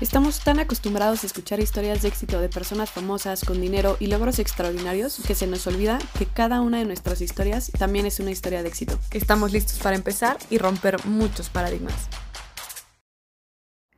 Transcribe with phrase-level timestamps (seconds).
[0.00, 4.38] Estamos tan acostumbrados a escuchar historias de éxito de personas famosas con dinero y logros
[4.38, 8.62] extraordinarios que se nos olvida que cada una de nuestras historias también es una historia
[8.62, 8.98] de éxito.
[9.10, 12.08] Estamos listos para empezar y romper muchos paradigmas.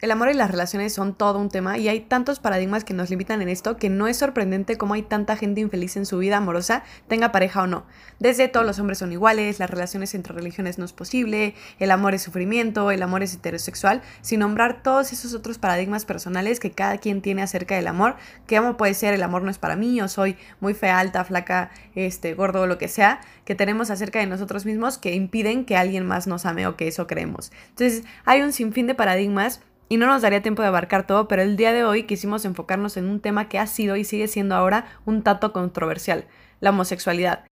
[0.03, 3.09] El amor y las relaciones son todo un tema y hay tantos paradigmas que nos
[3.09, 6.39] limitan en esto que no es sorprendente cómo hay tanta gente infeliz en su vida
[6.39, 7.87] amorosa, tenga pareja o no.
[8.19, 12.15] Desde todos los hombres son iguales, las relaciones entre religiones no es posible, el amor
[12.15, 16.99] es sufrimiento, el amor es heterosexual, sin nombrar todos esos otros paradigmas personales que cada
[16.99, 18.17] quien tiene acerca del amor,
[18.49, 21.25] que como puede ser el amor no es para mí, o soy muy fea, alta,
[21.25, 25.65] flaca, este, gordo o lo que sea, que tenemos acerca de nosotros mismos que impiden
[25.65, 27.53] que alguien más nos ame o que eso creemos.
[27.69, 29.61] Entonces hay un sinfín de paradigmas
[29.93, 32.97] y no nos daría tiempo de abarcar todo, pero el día de hoy quisimos enfocarnos
[32.97, 36.25] en un tema que ha sido y sigue siendo ahora un tanto controversial,
[36.61, 37.45] la homosexualidad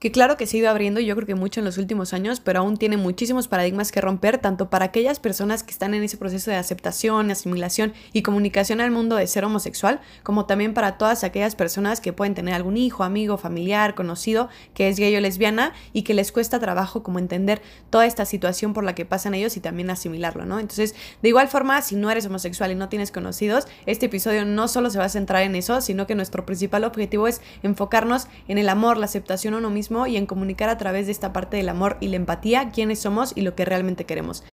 [0.00, 2.40] que claro que se ha ido abriendo yo creo que mucho en los últimos años,
[2.40, 6.16] pero aún tiene muchísimos paradigmas que romper, tanto para aquellas personas que están en ese
[6.16, 11.22] proceso de aceptación, asimilación y comunicación al mundo de ser homosexual, como también para todas
[11.22, 15.74] aquellas personas que pueden tener algún hijo, amigo, familiar, conocido, que es gay o lesbiana
[15.92, 19.58] y que les cuesta trabajo como entender toda esta situación por la que pasan ellos
[19.58, 20.58] y también asimilarlo, ¿no?
[20.60, 24.66] Entonces, de igual forma, si no eres homosexual y no tienes conocidos, este episodio no
[24.66, 28.56] solo se va a centrar en eso, sino que nuestro principal objetivo es enfocarnos en
[28.56, 31.56] el amor, la aceptación a uno mismo y en comunicar a través de esta parte
[31.56, 34.44] del amor y la empatía quiénes somos y lo que realmente queremos.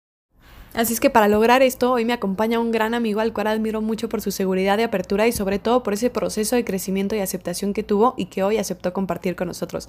[0.74, 3.82] Así es que para lograr esto, hoy me acompaña un gran amigo al cual admiro
[3.82, 7.20] mucho por su seguridad de apertura y sobre todo por ese proceso de crecimiento y
[7.20, 9.88] aceptación que tuvo y que hoy aceptó compartir con nosotros.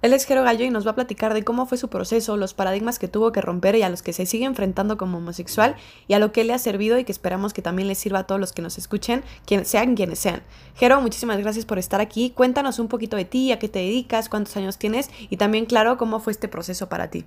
[0.00, 2.54] Él es Jero Gallo y nos va a platicar de cómo fue su proceso, los
[2.54, 5.74] paradigmas que tuvo que romper y a los que se sigue enfrentando como homosexual
[6.06, 8.24] y a lo que le ha servido y que esperamos que también le sirva a
[8.24, 10.42] todos los que nos escuchen, quien, sean quienes sean.
[10.76, 12.30] Jero, muchísimas gracias por estar aquí.
[12.30, 15.98] Cuéntanos un poquito de ti, a qué te dedicas, cuántos años tienes y también, claro,
[15.98, 17.24] cómo fue este proceso para ti.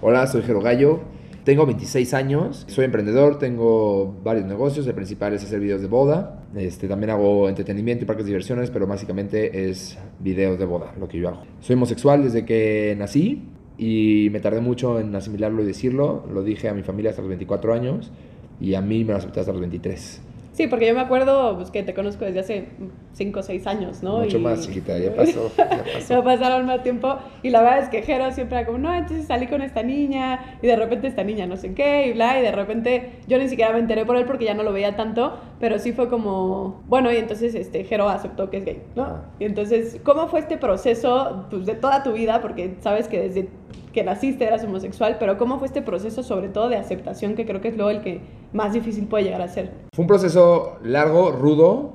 [0.00, 1.00] Hola, soy Jero Gallo.
[1.44, 6.42] Tengo 26 años, soy emprendedor, tengo varios negocios, el principal es hacer videos de boda,
[6.56, 11.06] este, también hago entretenimiento y parques de diversiones, pero básicamente es videos de boda lo
[11.06, 11.42] que yo hago.
[11.60, 13.42] Soy homosexual desde que nací
[13.76, 17.28] y me tardé mucho en asimilarlo y decirlo, lo dije a mi familia hasta los
[17.28, 18.10] 24 años
[18.58, 20.22] y a mí me lo acepté hasta los 23.
[20.54, 22.68] Sí, porque yo me acuerdo pues, que te conozco desde hace
[23.14, 24.18] 5 o 6 años, ¿no?
[24.18, 25.50] Mucho más, chiquita, ya pasó.
[25.58, 26.22] Ya pasó.
[26.22, 27.18] pasaron más tiempo.
[27.42, 30.58] Y la verdad es que Jero siempre era como, no, entonces salí con esta niña
[30.62, 32.38] y de repente esta niña no sé qué y bla.
[32.38, 34.94] Y de repente yo ni siquiera me enteré por él porque ya no lo veía
[34.94, 39.22] tanto, pero sí fue como, bueno, y entonces este, Jero aceptó que es gay, ¿no?
[39.38, 42.42] Y entonces, ¿cómo fue este proceso pues, de toda tu vida?
[42.42, 43.48] Porque sabes que desde
[43.94, 47.62] que naciste eras homosexual, pero ¿cómo fue este proceso sobre todo de aceptación que creo
[47.62, 48.20] que es luego el que
[48.52, 49.70] más difícil puede llegar a ser?
[49.94, 51.94] Fue un proceso largo, rudo,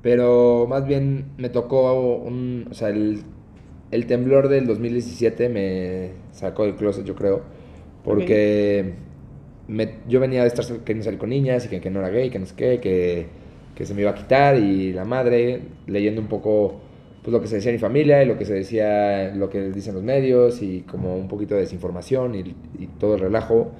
[0.00, 3.24] pero más bien me tocó un, o sea, el,
[3.90, 7.42] el temblor del 2017 me sacó del closet, yo creo,
[8.04, 8.94] porque
[9.72, 12.30] me, yo venía de estar queriendo salir con niñas y que, que no era gay,
[12.30, 13.26] que no sé qué, que,
[13.74, 16.80] que se me iba a quitar y la madre, leyendo un poco
[17.22, 19.70] pues lo que se decía en mi familia y lo que se decía, lo que
[19.70, 22.54] dicen los medios y como un poquito de desinformación y,
[22.98, 23.70] todo el relajo.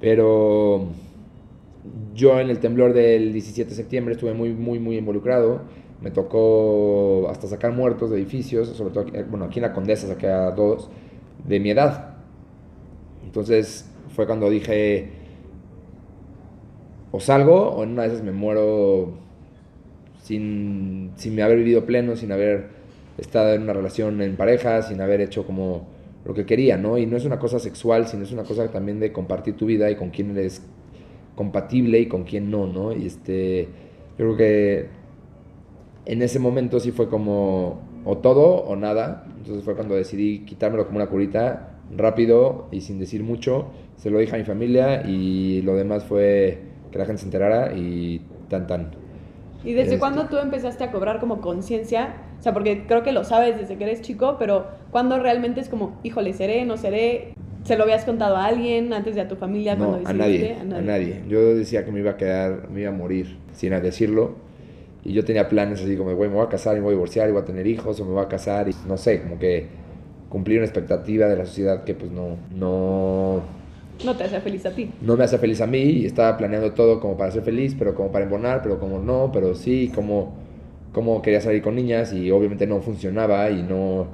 [0.00, 0.88] Pero
[2.14, 5.62] yo en el temblor del 17 de septiembre estuve muy, muy, muy involucrado.
[6.02, 10.06] Me tocó hasta sacar muertos de edificios, sobre todo, aquí, bueno, aquí en la Condesa
[10.06, 10.90] saqué a dos
[11.46, 12.16] de mi edad.
[13.24, 15.21] Entonces fue cuando dije,
[17.12, 19.12] o salgo o en una de esas me muero
[20.22, 22.70] sin, sin haber vivido pleno, sin haber
[23.18, 25.86] estado en una relación en pareja, sin haber hecho como
[26.24, 26.98] lo que quería, ¿no?
[26.98, 29.90] Y no es una cosa sexual, sino es una cosa también de compartir tu vida
[29.90, 30.62] y con quién eres
[31.36, 32.92] compatible y con quién no, ¿no?
[32.92, 33.68] Y este,
[34.18, 34.86] yo creo que
[36.06, 39.26] en ese momento sí fue como o todo o nada.
[39.38, 43.66] Entonces fue cuando decidí quitármelo como una curita rápido y sin decir mucho.
[43.96, 47.72] Se lo dije a mi familia y lo demás fue que la gente se enterara
[47.74, 48.90] y tan tan.
[49.64, 49.98] ¿Y desde este.
[49.98, 53.76] cuándo tú empezaste a cobrar como conciencia o sea, porque creo que lo sabes desde
[53.76, 58.04] que eres chico, pero cuando realmente es como, híjole, seré, no seré, ¿se lo habías
[58.04, 59.76] contado a alguien antes de a tu familia?
[59.76, 62.92] No, a nadie, a nadie, Yo decía que me iba a quedar, me iba a
[62.92, 64.34] morir sin decirlo.
[65.04, 66.96] Y yo tenía planes así como, güey, me voy a casar y me voy a
[66.96, 69.38] divorciar y voy a tener hijos o me voy a casar y no sé, como
[69.38, 69.68] que
[70.28, 73.61] cumplir una expectativa de la sociedad que pues no, no...
[74.04, 74.90] No te hace feliz a ti.
[75.00, 78.10] No me hace feliz a mí estaba planeando todo como para ser feliz, pero como
[78.10, 80.34] para embonar, pero como no, pero sí, como
[80.92, 84.06] cómo quería salir con niñas y obviamente no funcionaba y no,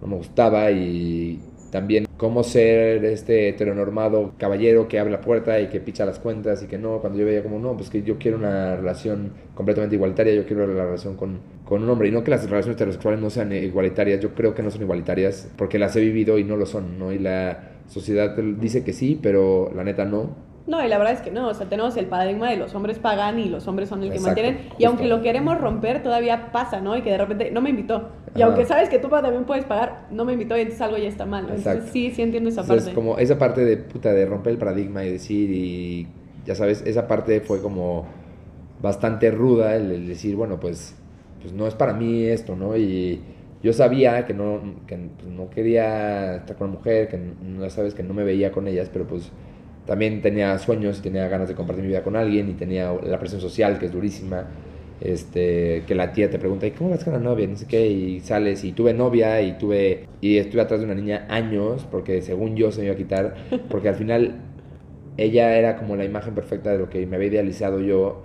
[0.00, 1.40] no me gustaba y
[1.70, 6.62] también cómo ser este heteronormado caballero que abre la puerta y que picha las cuentas
[6.62, 9.96] y que no, cuando yo veía como no, pues que yo quiero una relación completamente
[9.96, 13.20] igualitaria, yo quiero la relación con, con un hombre y no que las relaciones heterosexuales
[13.20, 16.56] no sean igualitarias, yo creo que no son igualitarias porque las he vivido y no
[16.56, 17.12] lo son, ¿no?
[17.12, 20.30] Y la sociedad dice que sí, pero la neta no.
[20.66, 22.98] No, y la verdad es que no, o sea, tenemos el paradigma de los hombres
[22.98, 24.68] pagan y los hombres son el que Exacto, mantienen.
[24.78, 26.96] Y aunque lo queremos romper, todavía pasa, ¿no?
[26.96, 28.08] Y que de repente no me invitó.
[28.34, 28.46] Y Ajá.
[28.46, 31.24] aunque sabes que tú también puedes pagar, no me invitó y entonces algo ya está
[31.24, 31.44] mal.
[31.44, 31.50] ¿no?
[31.50, 31.92] Entonces Exacto.
[31.92, 32.94] sí, sí entiendo esa Entonces, parte.
[32.96, 36.08] como esa parte de puta, de romper el paradigma y decir, y
[36.44, 38.04] ya sabes, esa parte fue como
[38.82, 40.96] bastante ruda, el, el decir, bueno, pues,
[41.40, 42.76] pues no es para mí esto, ¿no?
[42.76, 43.20] Y
[43.62, 48.02] yo sabía que no, que no quería estar con una mujer, que no, sabes, que
[48.02, 49.30] no me veía con ellas, pero pues
[49.86, 53.18] también tenía sueños y tenía ganas de compartir mi vida con alguien y tenía la
[53.18, 54.46] presión social que es durísima.
[54.98, 57.46] Este, que la tía te pregunta, ¿y cómo vas con la novia?
[57.46, 60.94] No sé qué, y sales, y tuve novia, y tuve, y estuve atrás de una
[60.94, 63.34] niña años, porque según yo se me iba a quitar,
[63.68, 64.36] porque al final
[65.16, 68.22] ella era como la imagen perfecta de lo que me había idealizado yo.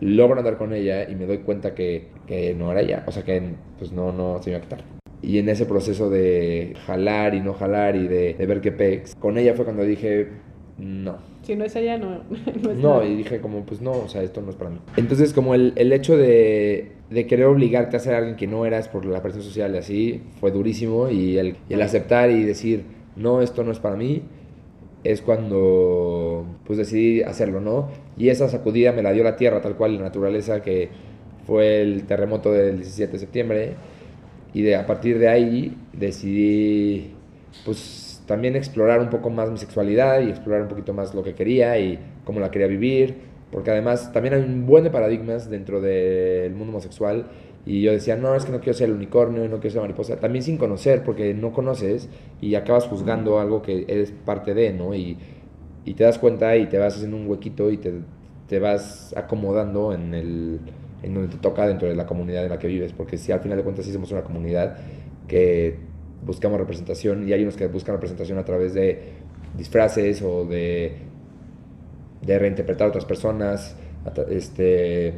[0.00, 3.22] Logro andar con ella y me doy cuenta que, que no era ella, o sea
[3.24, 3.42] que
[3.78, 4.84] pues no, no se me iba a quitar.
[5.22, 9.14] Y en ese proceso de jalar y no jalar y de, de ver qué pex,
[9.16, 10.28] con ella fue cuando dije,
[10.78, 12.20] no, Si no es ella, no,
[12.62, 13.06] no es no, nada.
[13.06, 14.78] y dije como, pues no, o sea, esto no es para mí.
[14.96, 18.88] Entonces, como el, el hecho de, de querer obligarte a ser alguien que no eras
[18.88, 21.08] por la presión social y así, fue durísimo.
[21.08, 22.84] Y el, y el aceptar y decir,
[23.16, 24.22] no, esto no es para mí,
[25.12, 27.88] es cuando, pues decidí hacerlo, ¿no?
[28.16, 30.88] Y esa sacudida me la dio la tierra, tal cual, la naturaleza, que
[31.46, 33.74] fue el terremoto del 17 de septiembre.
[34.52, 37.12] Y de, a partir de ahí decidí,
[37.64, 41.34] pues también explorar un poco más mi sexualidad y explorar un poquito más lo que
[41.34, 43.14] quería y cómo la quería vivir.
[43.52, 47.26] Porque además también hay un buen de paradigmas dentro del mundo homosexual.
[47.66, 50.16] Y yo decía, no, es que no quiero ser el unicornio, no quiero ser mariposa.
[50.16, 52.08] También sin conocer, porque no conoces
[52.40, 54.94] y acabas juzgando algo que eres parte de, ¿no?
[54.94, 55.18] Y,
[55.84, 57.92] y te das cuenta y te vas haciendo un huequito y te,
[58.48, 60.60] te vas acomodando en, el,
[61.02, 62.92] en donde te toca dentro de la comunidad en la que vives.
[62.92, 64.76] Porque si al final de cuentas sí somos una comunidad
[65.26, 65.76] que
[66.24, 69.12] buscamos representación y hay unos que buscan representación a través de
[69.56, 70.98] disfraces o de,
[72.22, 73.76] de reinterpretar a otras personas,
[74.30, 75.14] este,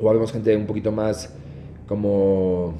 [0.00, 1.34] o habemos gente un poquito más
[1.86, 2.74] como,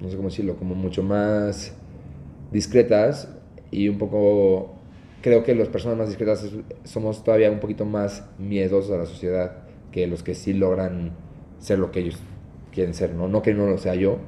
[0.00, 1.74] no sé cómo decirlo, como mucho más
[2.52, 3.28] discretas
[3.70, 4.74] y un poco,
[5.22, 6.46] creo que las personas más discretas
[6.84, 9.58] somos todavía un poquito más miedosos a la sociedad
[9.92, 11.12] que los que sí logran
[11.58, 12.18] ser lo que ellos
[12.72, 13.28] quieren ser, ¿no?
[13.28, 14.18] No que no lo sea yo,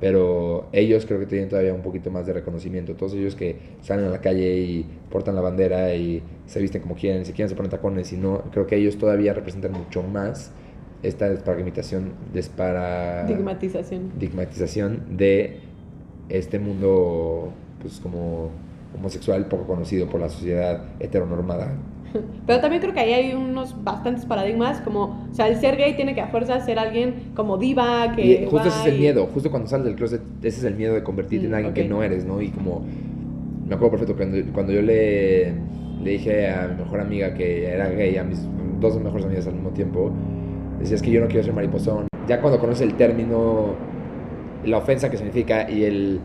[0.00, 2.94] pero ellos creo que tienen todavía un poquito más de reconocimiento.
[2.94, 6.94] Todos ellos que salen a la calle y portan la bandera y se visten como
[6.94, 10.52] quieren, si quieren se ponen tacones, y no, creo que ellos todavía representan mucho más
[11.06, 13.26] esta desparagmentación, despara...
[13.28, 14.10] Digmatización.
[14.18, 15.60] digmatización de
[16.28, 18.50] este mundo, pues como
[18.96, 21.72] homosexual poco conocido por la sociedad heteronormada.
[22.46, 25.94] Pero también creo que ahí hay unos bastantes paradigmas, como, o sea, el ser gay
[25.96, 29.00] tiene que a fuerza ser alguien como diva, que Y justo ese es el y-
[29.00, 31.70] miedo, justo cuando sales del closet, ese es el miedo de convertirte en Mm, alguien
[31.70, 31.74] ok.
[31.74, 32.40] que no eres, ¿no?
[32.40, 32.84] Y como,
[33.66, 35.52] me acuerdo perfecto, cuando, cuando yo le,
[35.98, 38.46] le dije a mi mejor amiga que era gay, a mis
[38.80, 40.12] dos mejores amigas al mismo tiempo,
[40.78, 42.08] decía, es que yo no quiero ser mariposón.
[42.28, 43.74] Ya cuando conoces el término,
[44.64, 46.20] la ofensa que significa y el...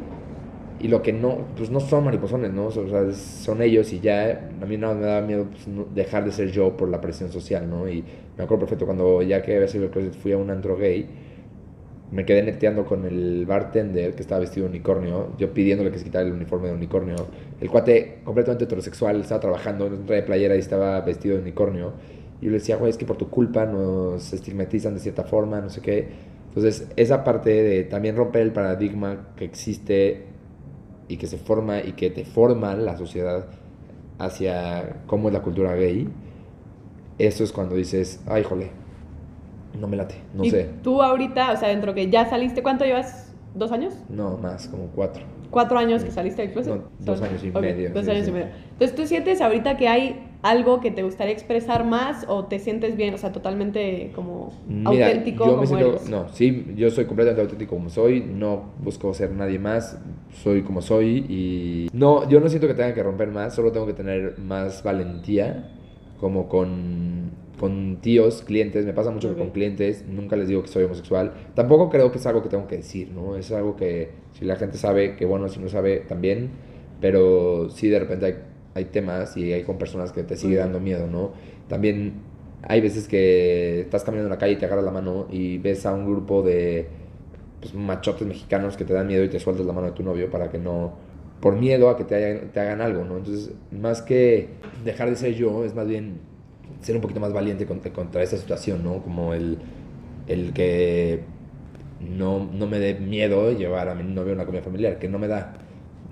[0.81, 2.67] Y lo que no, pues no son mariposones, ¿no?
[2.67, 6.31] O sea, son ellos y ya, a mí nada me daba miedo pues, dejar de
[6.31, 7.89] ser yo por la presión social, ¿no?
[7.89, 8.01] Y
[8.37, 11.05] me acuerdo perfecto cuando ya que había sido el closet fui a un antro gay,
[12.11, 16.05] me quedé neteando con el bartender que estaba vestido de unicornio, yo pidiéndole que se
[16.05, 17.15] quitara el uniforme de unicornio.
[17.59, 21.93] El cuate completamente heterosexual, estaba trabajando, no traía playera y estaba vestido de unicornio.
[22.41, 25.59] Y yo le decía, güey, es que por tu culpa nos estigmatizan de cierta forma,
[25.61, 26.07] no sé qué.
[26.49, 30.25] Entonces, esa parte de también romper el paradigma que existe
[31.07, 33.45] y que se forma y que te forma la sociedad
[34.19, 36.07] hacia cómo es la cultura gay,
[37.17, 38.71] eso es cuando dices, ay, jole,
[39.79, 40.69] no me late, no y sé.
[40.81, 43.33] tú ahorita, o sea, dentro que ya saliste, ¿cuánto llevas?
[43.53, 43.93] ¿Dos años?
[44.09, 45.23] No, más, como cuatro.
[45.49, 46.75] ¿Cuatro años que saliste del closet?
[46.75, 48.29] No, dos años y ok, medio, Dos sí, años sí.
[48.29, 48.47] y medio.
[48.73, 52.95] Entonces, ¿tú sientes ahorita que hay algo que te gustaría expresar más o te sientes
[52.95, 56.09] bien, o sea, totalmente como Mira, auténtico yo como me siento, eres?
[56.09, 59.99] no, sí, yo soy completamente auténtico como soy, no busco ser nadie más,
[60.43, 63.85] soy como soy y no, yo no siento que tenga que romper más, solo tengo
[63.85, 65.71] que tener más valentía,
[66.21, 69.39] como con, con tíos, clientes, me pasa mucho que Ok.
[69.39, 72.67] con clientes nunca les digo que soy homosexual, tampoco creo que es algo que tengo
[72.67, 73.35] que decir, ¿no?
[73.35, 76.49] Es algo que si la gente sabe, que bueno, si no sabe también,
[77.01, 78.35] pero sí de repente hay,
[78.79, 81.31] hay temas y hay con personas que te sigue dando miedo, ¿no?
[81.67, 82.13] También
[82.63, 85.85] hay veces que estás caminando en la calle y te agarras la mano y ves
[85.85, 86.87] a un grupo de
[87.61, 90.29] pues, machotes mexicanos que te dan miedo y te sueltas la mano de tu novio
[90.29, 90.93] para que no
[91.41, 93.17] por miedo a que te, hagan- te hagan algo, ¿no?
[93.17, 94.49] Entonces, más que
[94.83, 96.19] dejar de ser yo, es más bien
[96.81, 99.01] ser un poquito más valiente contra, contra esta situación, ¿no?
[99.01, 99.57] Como el,
[100.27, 101.21] el que
[101.99, 105.19] no, no me dé miedo llevar a mi novio a una comida familiar, que no
[105.19, 105.53] me da,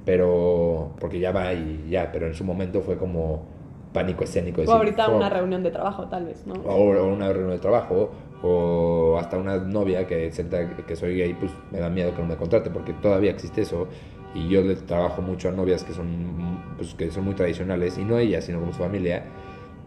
[0.08, 3.44] pero porque ya va y ya, pero en su momento fue como
[3.92, 4.62] pánico escénico.
[4.62, 6.54] O ahorita una reunión de trabajo, tal vez, ¿no?
[6.54, 8.12] o, o una reunión de trabajo
[8.42, 12.28] o hasta una novia que sienta que soy gay, pues me da miedo que no
[12.30, 13.90] me contrate porque todavía existe eso
[14.34, 18.06] y yo le trabajo mucho a novias que son pues, que son muy tradicionales y
[18.06, 19.26] no ellas, sino como su familia.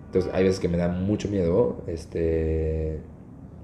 [0.06, 3.00] Entonces hay veces que me da mucho miedo este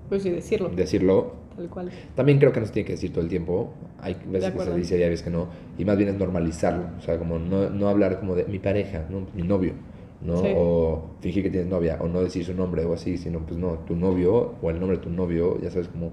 [0.08, 1.32] Pues sí, decirlo, decirlo.
[1.56, 1.90] Tal cual.
[2.14, 3.72] También creo que no se tiene que decir todo el tiempo.
[4.00, 5.48] Hay veces que se dice y hay veces que no.
[5.78, 6.84] Y más bien es normalizarlo.
[6.98, 9.26] O sea, como no, no hablar como de mi pareja, ¿no?
[9.34, 9.72] mi novio.
[10.20, 10.38] ¿no?
[10.38, 10.52] Sí.
[10.56, 13.80] O fingir que tienes novia, o no decir su nombre o así, sino pues no,
[13.80, 16.12] tu novio o el nombre de tu novio, ya sabes, como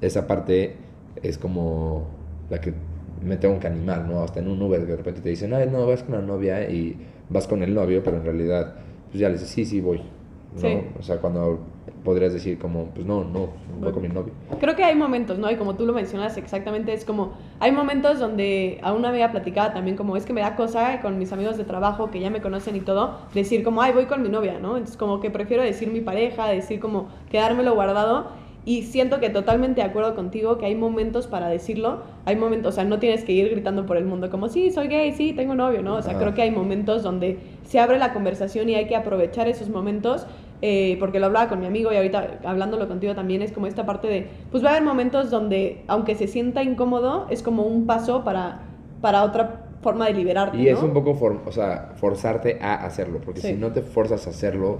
[0.00, 0.74] esa parte
[1.22, 2.06] es como
[2.48, 2.72] la que
[3.24, 4.22] me tengo que animar, ¿no?
[4.22, 6.96] Hasta en un Uber de repente te dicen, ay, no, vas con la novia y
[7.28, 8.74] vas con el novio, pero en realidad,
[9.10, 9.98] pues ya le dices, sí, sí, voy,
[10.54, 10.60] ¿no?
[10.60, 10.80] Sí.
[10.98, 11.60] O sea, cuando
[12.04, 13.48] podrías decir como, pues no, no,
[13.80, 14.32] voy con mi novio.
[14.58, 15.50] Creo que hay momentos, ¿no?
[15.50, 19.72] Y como tú lo mencionas exactamente, es como, hay momentos donde a una amiga platicaba
[19.72, 22.40] también como, es que me da cosa con mis amigos de trabajo que ya me
[22.40, 24.76] conocen y todo, decir como, ay, voy con mi novia, ¿no?
[24.76, 28.50] Entonces como que prefiero decir mi pareja, decir como, quedármelo guardado.
[28.66, 32.76] Y siento que totalmente de acuerdo contigo que hay momentos para decirlo, hay momentos, o
[32.76, 35.54] sea, no tienes que ir gritando por el mundo como, sí, soy gay, sí, tengo
[35.54, 35.94] novio, ¿no?
[35.94, 36.20] O sea, Ajá.
[36.20, 40.26] creo que hay momentos donde se abre la conversación y hay que aprovechar esos momentos
[40.62, 43.86] eh, porque lo hablaba con mi amigo y ahorita hablándolo contigo también es como esta
[43.86, 47.86] parte de, pues va a haber momentos donde, aunque se sienta incómodo, es como un
[47.86, 48.60] paso para,
[49.00, 50.58] para otra forma de liberarte.
[50.58, 53.48] Y es un poco, for- o sea, forzarte a hacerlo, porque Sí.
[53.48, 54.78] si no te forzas a hacerlo,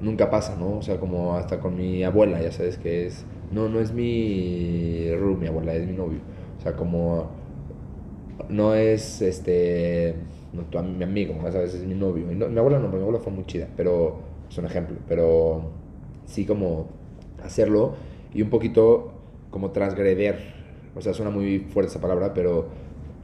[0.00, 0.78] nunca pasa, ¿no?
[0.78, 5.10] O sea, como hasta con mi abuela, ya sabes que es, no, no es mi
[5.18, 6.20] room, mi abuela, es mi novio.
[6.58, 7.26] O sea, como,
[8.48, 10.14] no es, este,
[10.52, 12.26] no, tu mi amigo, más a veces es mi novio.
[12.32, 14.18] No- mi abuela no, porque mi abuela fue muy chida, pero
[14.48, 15.70] es un ejemplo, pero
[16.26, 16.88] sí como
[17.42, 17.94] hacerlo
[18.32, 19.12] y un poquito
[19.50, 20.38] como transgreder,
[20.94, 22.66] o sea, suena muy fuerte esa palabra, pero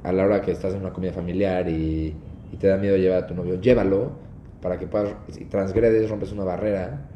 [0.02, 2.14] a la hora que estás en una comida familiar y,
[2.52, 4.11] y te da miedo llevar a tu novio, llévalo
[4.61, 7.09] para que puedas, si transgredes, rompes una barrera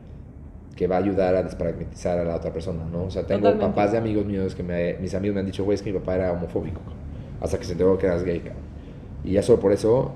[0.74, 3.04] que va a ayudar a despragmatizar a la otra persona, ¿no?
[3.04, 3.66] O sea, tengo Totalmente.
[3.66, 5.98] papás de amigos míos que me, mis amigos me han dicho, güey, es que mi
[5.98, 6.80] papá era homofóbico,
[7.40, 8.62] hasta que se enteró que eras gay, cabrón.
[9.24, 10.12] Y ya solo por eso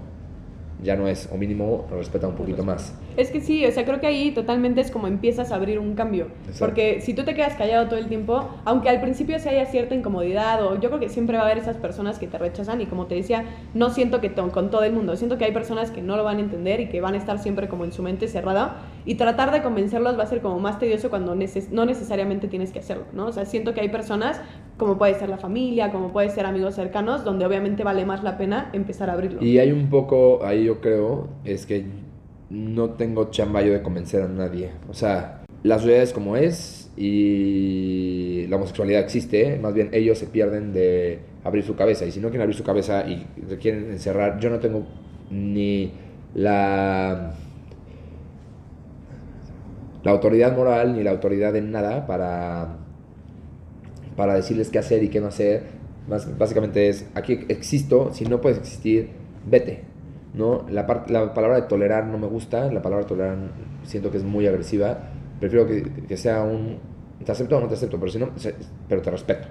[0.83, 2.95] ya no es, o mínimo lo respeta un poquito más.
[3.17, 5.95] Es que sí, o sea, creo que ahí totalmente es como empiezas a abrir un
[5.95, 6.29] cambio.
[6.47, 6.59] Exacto.
[6.65, 9.95] Porque si tú te quedas callado todo el tiempo, aunque al principio se haya cierta
[9.95, 12.87] incomodidad, o yo creo que siempre va a haber esas personas que te rechazan, y
[12.87, 13.45] como te decía,
[13.75, 16.39] no siento que con todo el mundo, siento que hay personas que no lo van
[16.39, 19.53] a entender y que van a estar siempre como en su mente cerrada, y tratar
[19.53, 23.05] de convencerlos va a ser como más tedioso cuando neces- no necesariamente tienes que hacerlo,
[23.13, 23.27] ¿no?
[23.27, 24.41] O sea, siento que hay personas,
[24.79, 28.39] como puede ser la familia, como puede ser amigos cercanos, donde obviamente vale más la
[28.39, 29.45] pena empezar a abrirlo.
[29.45, 31.85] Y hay un poco, ahí yo creo, es que
[32.49, 34.71] no tengo chamba yo de convencer a nadie.
[34.89, 40.27] O sea, la sociedad es como es y la homosexualidad existe, más bien ellos se
[40.27, 42.07] pierden de abrir su cabeza.
[42.07, 44.87] Y si no quieren abrir su cabeza y se quieren encerrar, yo no tengo
[45.31, 45.93] ni
[46.35, 47.35] la,
[50.05, 52.77] la autoridad moral ni la autoridad en nada para,
[54.17, 55.81] para decirles qué hacer y qué no hacer.
[56.39, 59.11] Básicamente es, aquí existo, si no puedes existir,
[59.47, 59.90] vete.
[60.35, 60.67] ¿No?
[60.71, 63.37] La, la palabra de tolerar no me gusta, la palabra tolerar
[63.85, 64.99] siento que es muy agresiva.
[65.39, 66.79] Prefiero que, que sea un,
[67.25, 68.31] te acepto o no te acepto, pero si no,
[68.89, 69.49] pero te respeto.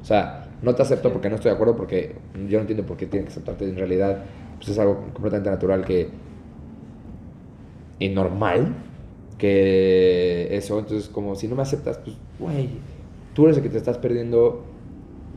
[0.00, 2.16] O sea, no te acepto porque no estoy de acuerdo, porque
[2.48, 3.68] yo no entiendo por qué tienen que aceptarte.
[3.68, 4.22] En realidad,
[4.56, 6.08] pues es algo completamente natural que
[7.98, 8.74] y normal
[9.38, 10.78] que eso.
[10.78, 12.68] Entonces, como si no me aceptas, pues, güey,
[13.34, 14.64] tú eres el que te estás perdiendo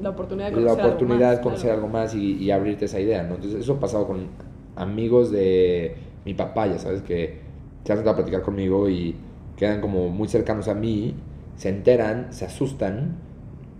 [0.02, 1.76] la oportunidad de la conocer algo oportunidad más, de conocer claro.
[1.78, 3.36] algo más y, y abrirte esa idea, ¿no?
[3.36, 4.28] Entonces, eso ha pasado con
[4.76, 7.40] amigos de mi papá, ya sabes, que
[7.84, 9.16] se han sentado a platicar conmigo y
[9.58, 11.16] quedan como muy cercanos a mí,
[11.56, 13.18] se enteran, se asustan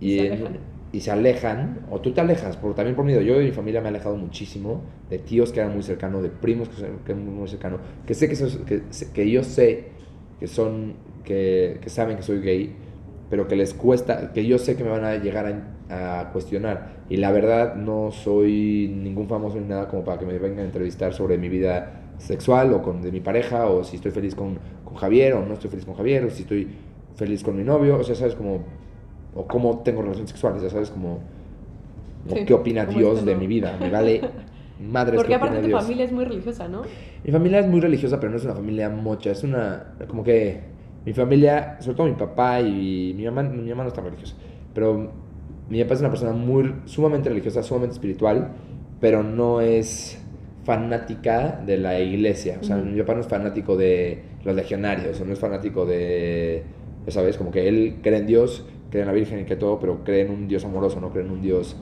[0.00, 0.58] y, Se alejan.
[0.92, 3.20] y se alejan, o tú te alejas, por, también por miedo.
[3.20, 6.30] Yo de mi familia me he alejado muchísimo, de tíos que eran muy cercanos, de
[6.30, 9.92] primos que, son- que eran muy cercanos, que sé que, sos- que, que yo sé
[10.40, 12.76] que son, que, que saben que soy gay,
[13.30, 17.04] pero que les cuesta, que yo sé que me van a llegar a, a cuestionar.
[17.08, 20.64] Y la verdad no soy ningún famoso ni nada como para que me vengan a
[20.64, 24.58] entrevistar sobre mi vida sexual o con de mi pareja, o si estoy feliz con,
[24.84, 26.68] con Javier o no estoy feliz con Javier, o si estoy
[27.14, 28.64] feliz con mi novio, o sea, sabes como,
[29.34, 31.20] o cómo tengo relaciones sexuales, ya sabes como,
[32.28, 33.36] o Sí, qué opina como Dios este de no.
[33.36, 34.20] mi vida, me vale
[34.78, 35.82] madres Porque aparte tu Dios.
[35.82, 36.94] familia es muy religiosa, ¿no?
[37.24, 40.60] Mi familia es muy religiosa, pero no es una familia mocha, es una, como que
[41.04, 44.36] mi familia, sobre todo mi papá y mi mamá, mi mamá no está religiosa,
[44.72, 45.25] pero
[45.68, 48.52] mi papá es una persona muy, sumamente religiosa, sumamente espiritual,
[49.00, 50.18] pero no es
[50.64, 52.58] fanática de la iglesia.
[52.60, 56.62] O sea, mi papá no es fanático de los legionarios, o no es fanático de,
[57.04, 59.78] ya sabes, como que él cree en Dios, cree en la Virgen y que todo,
[59.78, 61.76] pero cree en un Dios amoroso, no cree en un Dios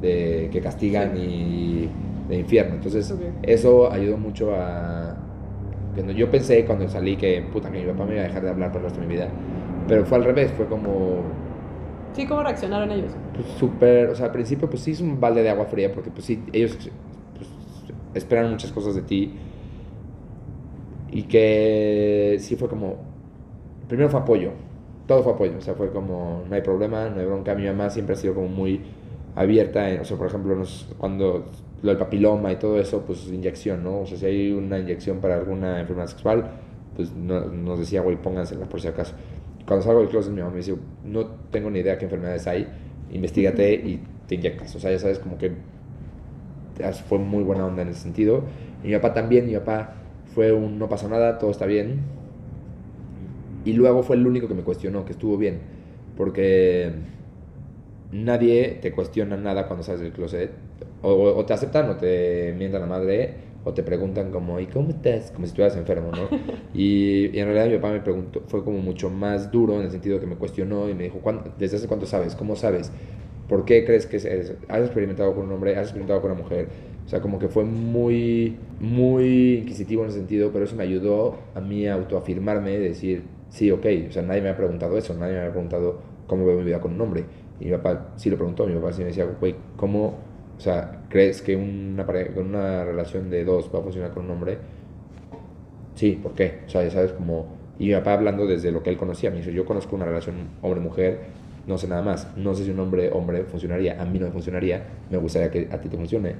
[0.00, 1.88] de, que castigan y
[2.28, 2.74] de infierno.
[2.74, 5.16] Entonces, eso ayudó mucho a...
[5.94, 8.50] Cuando yo pensé cuando salí que, puta, que mi papá me iba a dejar de
[8.50, 9.28] hablar por el resto de mi vida,
[9.86, 11.22] pero fue al revés, fue como
[12.14, 13.10] Sí, ¿cómo reaccionaron ellos?
[13.34, 16.10] pues, súper, o sea, al principio pues sí es un balde de agua fría porque
[16.10, 16.76] pues sí, ellos
[17.36, 17.48] pues,
[18.14, 19.34] esperan muchas cosas de ti
[21.10, 22.96] y que sí fue como,
[23.88, 24.50] primero fue apoyo,
[25.06, 27.90] todo fue apoyo, o sea, fue como, no hay problema, no hay bronca, mi mamá
[27.90, 28.80] siempre ha sido como muy
[29.36, 31.44] abierta, en- o sea, por ejemplo, nos- cuando
[31.82, 34.00] lo del papiloma y todo eso, pues inyección, ¿no?
[34.00, 36.50] O sea, si hay una inyección para alguna enfermedad sexual,
[36.96, 39.14] pues no- nos decía, güey, póngansela por si acaso.
[39.66, 42.66] Cuando salgo del closet, mi mamá me dice, no tengo ni idea qué enfermedades hay,
[43.10, 44.74] investigate y te inyectas.
[44.76, 45.52] O sea, ya sabes, como que
[47.08, 48.44] fue muy buena onda en ese sentido.
[48.82, 49.94] Y mi papá también, mi papá
[50.34, 52.00] fue un no pasó nada, todo está bien.
[53.64, 55.60] Y luego fue el único que me cuestionó, que estuvo bien.
[56.16, 56.92] Porque
[58.12, 60.50] nadie te cuestiona nada cuando sales del closet.
[61.02, 63.34] O, o te aceptan o te mientan la madre.
[63.64, 65.30] O te preguntan como, ¿y cómo estás?
[65.30, 66.28] Como si estuvieras enfermo, ¿no?
[66.74, 69.90] y, y en realidad mi papá me preguntó, fue como mucho más duro en el
[69.90, 72.34] sentido que me cuestionó y me dijo, "¿Cuán- ¿desde hace cuánto sabes?
[72.34, 72.92] ¿Cómo sabes?
[73.48, 75.76] ¿Por qué crees que has experimentado con un hombre?
[75.76, 76.68] ¿Has experimentado con una mujer?
[77.04, 81.36] O sea, como que fue muy, muy inquisitivo en ese sentido, pero eso me ayudó
[81.54, 85.34] a mí a autoafirmarme, decir, sí, ok, o sea, nadie me ha preguntado eso, nadie
[85.34, 87.24] me ha preguntado cómo veo mi vida con un hombre.
[87.60, 90.18] Y mi papá sí lo preguntó, mi papá sí me decía, güey, ¿cómo,
[90.56, 94.30] o sea, crees que una, pare- una relación de dos va a funcionar con un
[94.32, 94.58] hombre?
[95.94, 96.60] Sí, ¿por qué?
[96.66, 97.46] O sea, ya sabes, como...
[97.78, 100.36] Y mi papá hablando desde lo que él conocía, me dice, yo conozco una relación
[100.62, 101.20] hombre-mujer,
[101.66, 104.84] no sé nada más, no sé si un hombre-hombre funcionaría, a mí no me funcionaría,
[105.10, 106.36] me gustaría que a ti te funcione,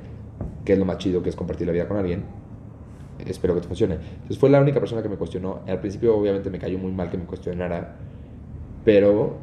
[0.64, 2.22] que es lo más chido que es compartir la vida con alguien,
[3.26, 3.94] espero que te funcione.
[3.94, 7.10] Entonces fue la única persona que me cuestionó, al principio obviamente me cayó muy mal
[7.10, 7.96] que me cuestionara,
[8.84, 9.38] pero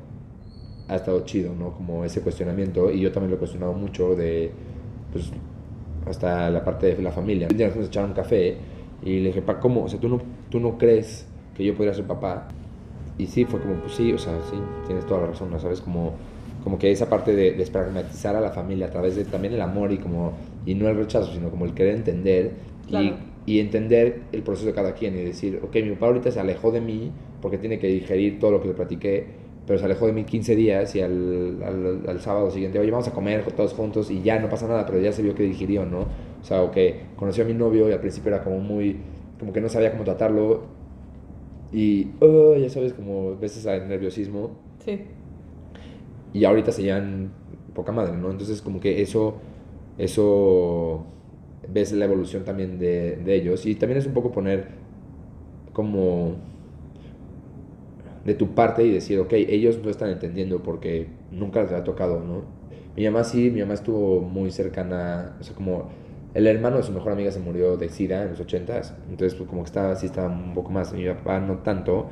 [0.91, 1.71] ha estado chido, ¿no?
[1.73, 4.51] Como ese cuestionamiento, y yo también lo he cuestionado mucho de,
[5.13, 5.32] pues,
[6.06, 7.47] hasta la parte de la familia.
[7.49, 8.58] Un día nos fuimos a echar un café
[9.01, 9.86] y le dije, pa, ¿cómo?
[9.86, 11.25] O sea, ¿tú no, tú no crees
[11.56, 12.49] que yo podría ser papá?
[13.17, 15.60] Y sí, fue como, pues sí, o sea, sí, tienes toda la razón, ¿no?
[15.60, 15.80] ¿Sabes?
[15.80, 16.13] Como,
[16.63, 19.93] como que esa parte de despragmatizar a la familia a través de también el amor
[19.93, 20.34] y como,
[20.65, 22.51] y no el rechazo, sino como el querer entender
[22.88, 23.15] Claro.
[23.45, 26.39] y, y entender el proceso de cada quien y decir, ok, mi papá ahorita se
[26.41, 29.25] alejó de mí porque tiene que digerir todo lo que le platiqué,
[29.67, 33.08] pero se alejó de mí 15 días y al, al, al sábado siguiente, oye, vamos
[33.08, 35.86] a comer todos juntos y ya no pasa nada, pero ya se vio que digirió,
[35.86, 36.00] ¿no?
[36.41, 38.97] O sea, o que conoció a mi novio y al principio era como muy,
[39.39, 40.63] como que no sabía cómo tratarlo
[41.71, 44.52] y, oh, ya sabes, como veces al nerviosismo
[44.84, 45.00] Sí.
[46.34, 47.32] y ahorita se llevan
[47.74, 48.32] poca madre, ¿no?
[48.32, 49.36] Entonces como que eso,
[49.97, 51.06] eso,
[51.71, 54.67] ves la evolución también de, de ellos y también es un poco poner
[55.74, 56.36] como
[58.25, 62.19] de tu parte y decir, ok, ellos no están entendiendo porque nunca les ha tocado,
[62.19, 62.43] ¿no?
[62.95, 65.89] Mi mamá sí, mi mamá estuvo muy cercana, o sea, como
[66.34, 69.49] el hermano de su mejor amiga se murió de SIDA en los 80s, entonces pues,
[69.49, 72.07] como que estaba, sí estaba un poco más, mi papá no tanto,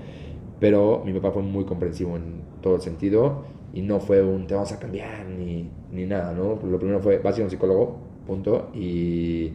[0.60, 3.44] pero mi papá fue muy comprensivo en todo el sentido
[3.74, 6.60] y no fue un te vamos a cambiar ni, ni nada, ¿no?
[6.64, 9.54] Lo primero fue, vas a ir a un psicólogo, punto, y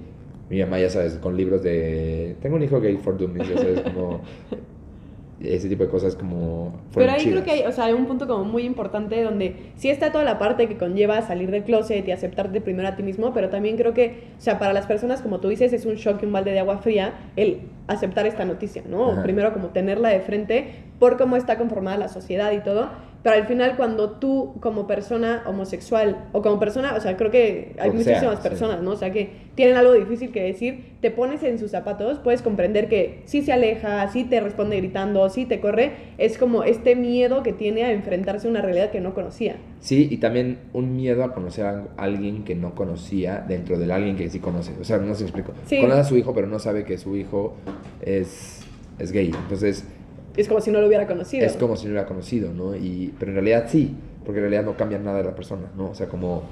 [0.51, 3.81] mi mamá, ya sabes, con libros de, tengo un hijo gay for dummies, ya sabes,
[3.81, 4.21] como
[5.45, 6.75] ese tipo de cosas como...
[6.95, 9.91] Pero ahí creo que hay, o sea, hay un punto como muy importante donde sí
[9.91, 13.33] está toda la parte que conlleva salir del closet y aceptarte primero a ti mismo,
[13.33, 16.23] pero también creo que, o sea, para las personas, como tú dices, es un shock
[16.23, 19.11] y un balde de agua fría el aceptar esta noticia, ¿no?
[19.11, 19.23] Ajá.
[19.23, 22.89] Primero como tenerla de frente por cómo está conformada la sociedad y todo,
[23.25, 27.75] pero al final cuando tú como persona homosexual o como persona, o sea, creo que
[27.79, 28.49] hay Lo que sea, muchísimas sí.
[28.51, 28.91] personas, ¿no?
[28.91, 32.87] O sea, que tienen algo difícil que decir, te pones en sus zapatos, puedes comprender
[32.87, 37.43] que sí se aleja, sí te responde gritando, sí te corre, es como este miedo
[37.43, 39.57] que tiene a enfrentarse a una realidad que no conocía.
[39.81, 44.17] Sí, y también un miedo a conocer a alguien que no conocía dentro del alguien
[44.17, 44.73] que sí conoce.
[44.79, 45.55] O sea, no se explico.
[45.65, 45.81] Sí.
[45.81, 47.57] Conoce a su hijo, pero no sabe que su hijo
[48.03, 48.61] es,
[48.99, 49.31] es gay.
[49.35, 49.87] Entonces,
[50.37, 51.47] Es como si no lo hubiera conocido.
[51.47, 52.75] es como si no lo hubiera conocido, ¿no?
[52.75, 53.95] Y, pero en realidad sí,
[54.25, 55.91] porque en realidad no cambia nada de la persona, ¿no?
[55.91, 56.43] O sea, como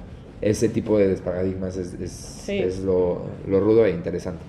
[0.40, 2.58] ese tipo de desparadigmas es, es, Sí.
[2.58, 4.42] es lo, lo rudo e interesante.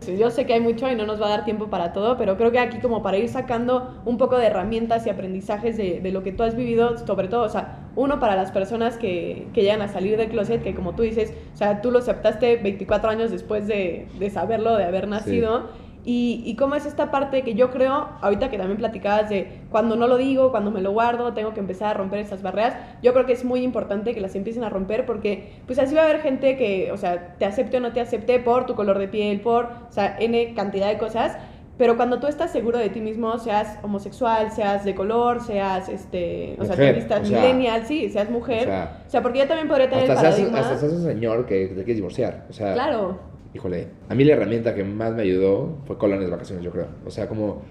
[0.00, 2.16] Sí, Yo sé que hay mucho y no nos va a dar tiempo para todo,
[2.16, 6.00] pero creo que aquí como para ir sacando un poco de herramientas y aprendizajes de,
[6.00, 9.46] de lo que tú has vivido, sobre todo, o sea, uno para las personas que,
[9.52, 12.56] que llegan a salir del closet, que como tú dices, o sea, tú lo aceptaste
[12.56, 15.68] 24 años después de, de saberlo, de haber nacido,
[16.04, 19.96] Y, y cómo es esta parte que yo creo, ahorita que también platicabas de cuando
[19.96, 23.12] no lo digo, cuando me lo guardo, tengo que empezar a romper esas barreras, yo
[23.12, 26.04] creo que es muy importante que las empiecen a romper porque pues así va a
[26.04, 29.08] haber gente que, o sea, te acepte o no te acepte por tu color de
[29.08, 31.36] piel, por, o sea, N cantidad de cosas,
[31.80, 36.54] pero cuando tú estás seguro de ti mismo, seas homosexual, seas de color, seas, este,
[36.58, 39.22] o sea, Mujer, te vistas o sea, millennial, sí, seas mujer, o o sea, sea,
[39.22, 41.96] porque yo también podría tener Hasta el seas, hasta seas un señor que te quieres
[41.96, 42.44] divorciar.
[42.50, 46.32] O sea, Claro, híjole, a mí la herramienta que más me ayudó fue colonias de
[46.32, 46.86] vacaciones, yo creo.
[47.06, 47.62] O sea, como,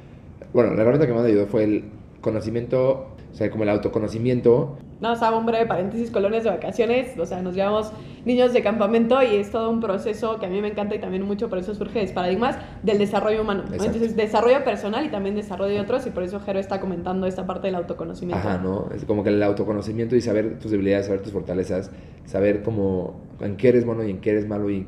[0.54, 1.84] bueno, la herramienta que más me ayudó fue el
[2.22, 4.78] conocimiento, o sea, como el autoconocimiento.
[5.00, 7.94] No, o sea, un breve paréntesis, colonias de vacaciones, o sea, nos llevamos
[8.26, 11.24] niños de campamento y es todo un proceso que a mí me encanta y también
[11.24, 13.64] mucho por eso surge de paradigmas del desarrollo humano.
[13.70, 13.76] ¿no?
[13.76, 17.48] Entonces, desarrollo personal y también desarrollo de otros y por eso Jero está comentando esta
[17.48, 18.46] parte del autoconocimiento.
[18.46, 18.90] Ajá, ¿no?
[18.94, 21.92] Es como que el autoconocimiento y saber tus debilidades, saber tus fortalezas,
[22.26, 24.86] saber cómo, en qué eres bueno y en qué eres malo y,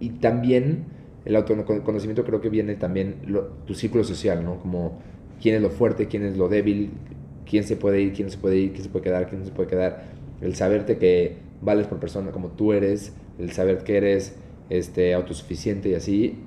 [0.00, 0.86] y también
[1.24, 4.58] el autoconocimiento creo que viene también lo- tu círculo social, ¿no?
[4.60, 4.98] Como
[5.40, 6.90] quién es lo fuerte, quién es lo débil,
[7.48, 9.52] quién se puede ir, quién se puede ir, quién se puede quedar, quién no se
[9.52, 10.04] puede quedar.
[10.40, 14.36] El saberte que vales por persona como tú eres, el saber que eres
[14.70, 16.38] este, autosuficiente y así,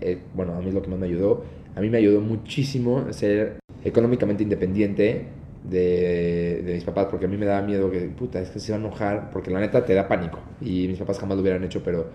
[0.00, 1.44] eh, bueno, a mí es lo que más me ayudó.
[1.74, 5.26] A mí me ayudó muchísimo ser económicamente independiente
[5.68, 8.72] de, de mis papás, porque a mí me daba miedo que, puta, es que se
[8.72, 10.40] va a enojar, porque la neta te da pánico.
[10.60, 12.06] Y mis papás jamás lo hubieran hecho, pero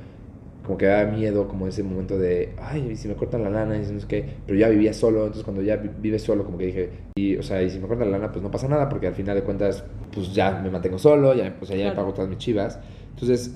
[0.66, 3.78] como que daba miedo, como ese momento de, ay, ¿y si me cortan la lana,
[3.80, 6.44] y si no sé qué, pero ya vivía solo, entonces cuando ya vi- vives solo,
[6.46, 8.68] como que dije, y, o sea, y si me cortan la lana, pues no pasa
[8.68, 11.82] nada, porque al final de cuentas, pues ya me mantengo solo, ya, pues, ya me
[11.84, 11.96] Claro.
[11.98, 12.80] pago todas mis chivas.
[13.14, 13.52] Entonces,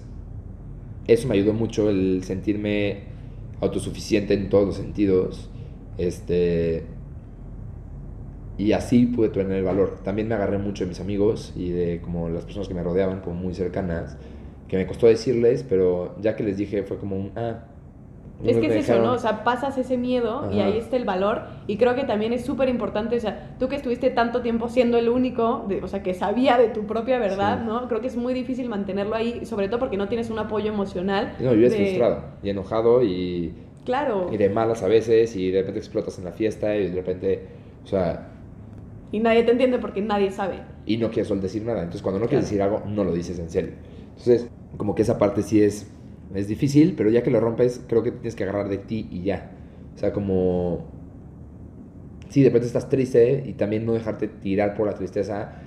[1.07, 3.03] eso me ayudó mucho, el sentirme
[3.61, 5.49] autosuficiente en todos los sentidos,
[5.97, 6.83] este,
[8.57, 9.99] y así pude tener el valor.
[10.03, 13.21] También me agarré mucho de mis amigos y de como las personas que me rodeaban,
[13.21, 14.17] como muy cercanas,
[14.69, 17.63] que me costó decirles, pero ya que les dije fue como un, ah.
[18.45, 19.13] Es me que es eso, dejaron- ¿no?
[19.15, 20.69] O sea, pasas ese miedo y Ajá.
[20.69, 21.41] ahí está el valor.
[21.67, 24.97] Y creo que también es súper importante, o sea, tú que estuviste tanto tiempo siendo
[24.97, 27.65] el único, de- o sea, que sabía de tu propia verdad, Sí.
[27.67, 27.89] ¿no?
[27.89, 31.33] Creo que es muy difícil mantenerlo ahí, sobre todo porque no tienes un apoyo emocional.
[31.41, 33.53] No, vives de- frustrado y enojado y,
[33.83, 34.29] Claro.
[34.31, 37.41] y de malas a veces y de repente explotas en la fiesta y de repente,
[37.83, 38.29] o sea,
[39.11, 40.59] Y nadie te entiende porque nadie sabe.
[40.85, 41.79] y no quieres decir nada.
[41.79, 42.61] Entonces, cuando no quieres Claro.
[42.69, 43.71] decir algo, no lo dices en serio.
[44.11, 45.87] Entonces, como que esa parte sí es,
[46.33, 49.23] es difícil, pero ya que lo rompes, creo que tienes que agarrar de ti y
[49.23, 49.51] ya.
[49.95, 50.85] O sea, como...
[52.29, 55.61] Sí, de repente estás triste y también no dejarte tirar por la tristeza,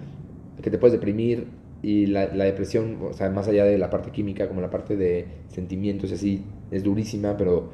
[0.62, 1.48] que te puedes deprimir
[1.82, 4.96] y la, la depresión, o sea, más allá de la parte química, como la parte
[4.96, 7.70] de sentimientos y así, es durísima, pero,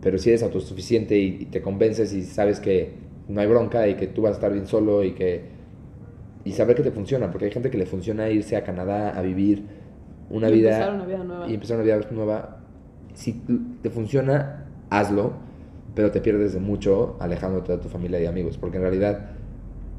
[0.00, 2.92] pero si eres autosuficiente y, y te convences y sabes que
[3.28, 5.60] no hay bronca y que tú vas a estar bien solo y que
[6.44, 9.22] y saber que te funciona, porque hay gente que le funciona irse a Canadá a
[9.22, 9.64] vivir
[10.30, 11.48] una Y vida empezar una vida nueva.
[11.50, 12.56] y empezar una vida nueva.
[13.14, 13.42] Si
[13.82, 15.32] te funciona, hazlo,
[15.94, 19.30] pero te pierdes de mucho alejándote de tu familia y amigos, porque en realidad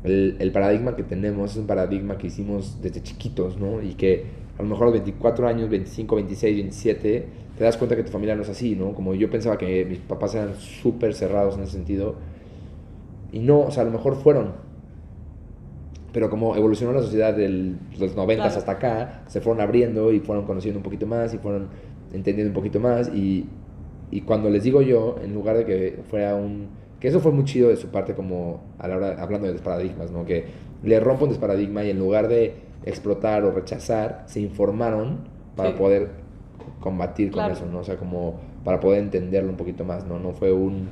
[0.04, 3.82] el, el paradigma que tenemos es un paradigma que hicimos desde chiquitos, ¿no?
[3.82, 4.26] Y que
[4.58, 7.26] a lo mejor a los 24 años, 25, 26, 27,
[7.58, 8.94] te das cuenta que tu familia no es así, ¿no?
[8.94, 12.16] Como yo pensaba que mis papás eran súper cerrados en ese sentido,
[13.32, 14.54] y no, o sea, a lo mejor fueron,
[16.14, 17.48] pero como evolucionó la sociedad de
[18.00, 18.58] los 90 Claro.
[18.58, 21.68] hasta acá, se fueron abriendo y fueron conociendo un poquito más y fueron
[22.14, 23.10] entendiendo un poquito más.
[23.14, 23.48] Y,
[24.12, 26.68] y cuando les digo yo, en lugar de que fuera un.
[27.00, 30.12] que eso fue muy chido de su parte, como a la hora, hablando de desparadigmas,
[30.12, 30.26] ¿no?
[30.26, 30.46] Que
[30.84, 35.20] le rompo un desparadigma y en lugar de explotar o rechazar, se informaron
[35.56, 35.76] para Sí.
[35.78, 36.10] poder
[36.80, 37.80] combatir con eso, ¿no?
[37.80, 40.20] O sea, como para poder entenderlo un poquito más, ¿no?
[40.20, 40.90] No fue un.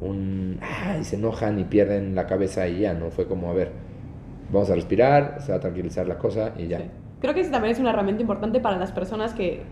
[0.00, 3.10] un ay, se enojan y pierden la cabeza y ya, ¿no?
[3.10, 3.72] Fue como, a ver,
[4.52, 6.78] vamos a respirar, se va a tranquilizar la cosa y ya.
[6.78, 6.84] Sí.
[7.20, 9.62] Creo que ese también es una herramienta importante para las personas que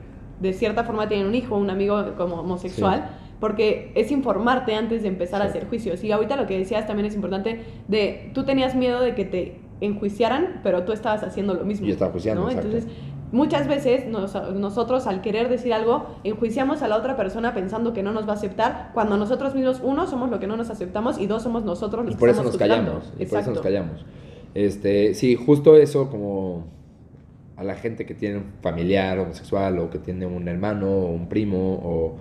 [0.41, 3.09] de cierta forma tienen un hijo, un amigo como homosexual,
[3.41, 5.51] porque es informarte antes de empezar a Sí.
[5.51, 6.03] hacer juicios.
[6.05, 9.61] Y ahorita lo que decías también es importante de tú tenías miedo de que te
[9.81, 11.87] enjuiciaran, pero tú estabas haciendo lo mismo.
[11.87, 12.51] Yo estaba juiciando, ¿no?
[12.51, 12.87] Entonces,
[13.33, 18.03] muchas veces nos- nosotros al querer decir algo, enjuiciamos a la otra persona pensando que
[18.03, 21.19] no nos va a aceptar, cuando nosotros mismos, uno, somos lo que no nos aceptamos
[21.19, 22.75] y dos, somos nosotros los Y que por eso nos juzgando.
[22.77, 23.13] callamos.
[23.19, 24.05] Y por eso nos callamos.
[24.57, 26.65] Este, sí, justo eso como
[27.57, 31.29] a la gente que tiene un familiar homosexual o que tiene un hermano o un
[31.29, 32.17] primo o...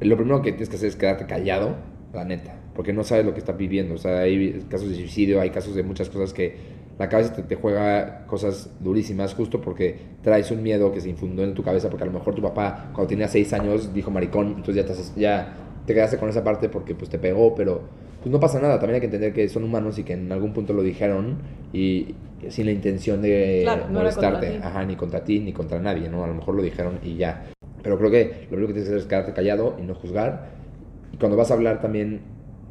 [0.00, 1.76] Lo primero que tienes que hacer es quedarte callado,
[2.14, 3.96] la neta, porque no sabes lo que estás viviendo.
[3.96, 6.56] O sea, hay casos de suicidio, hay casos de muchas cosas que
[6.98, 11.52] la cabeza te, juega cosas durísimas justo porque traes un miedo que se infundó en
[11.52, 14.76] tu cabeza porque a lo mejor tu papá cuando tenía seis años dijo maricón, entonces
[14.76, 18.40] ya te, ya te quedaste con esa parte porque pues te pegó, pero pues no
[18.40, 20.82] pasa nada, también hay que entender que son humanos y que en algún punto lo
[20.82, 21.38] dijeron
[21.72, 22.14] y
[22.48, 24.58] sin la intención de Claro, no molestarte, ti.
[24.62, 26.24] ajá, ni contra ti ni contra nadie, ¿no?
[26.24, 27.44] A lo mejor lo dijeron y ya.
[27.82, 30.48] Pero creo que lo único que tienes que hacer es quedarte callado y no juzgar.
[31.12, 32.20] Y cuando vas a hablar también,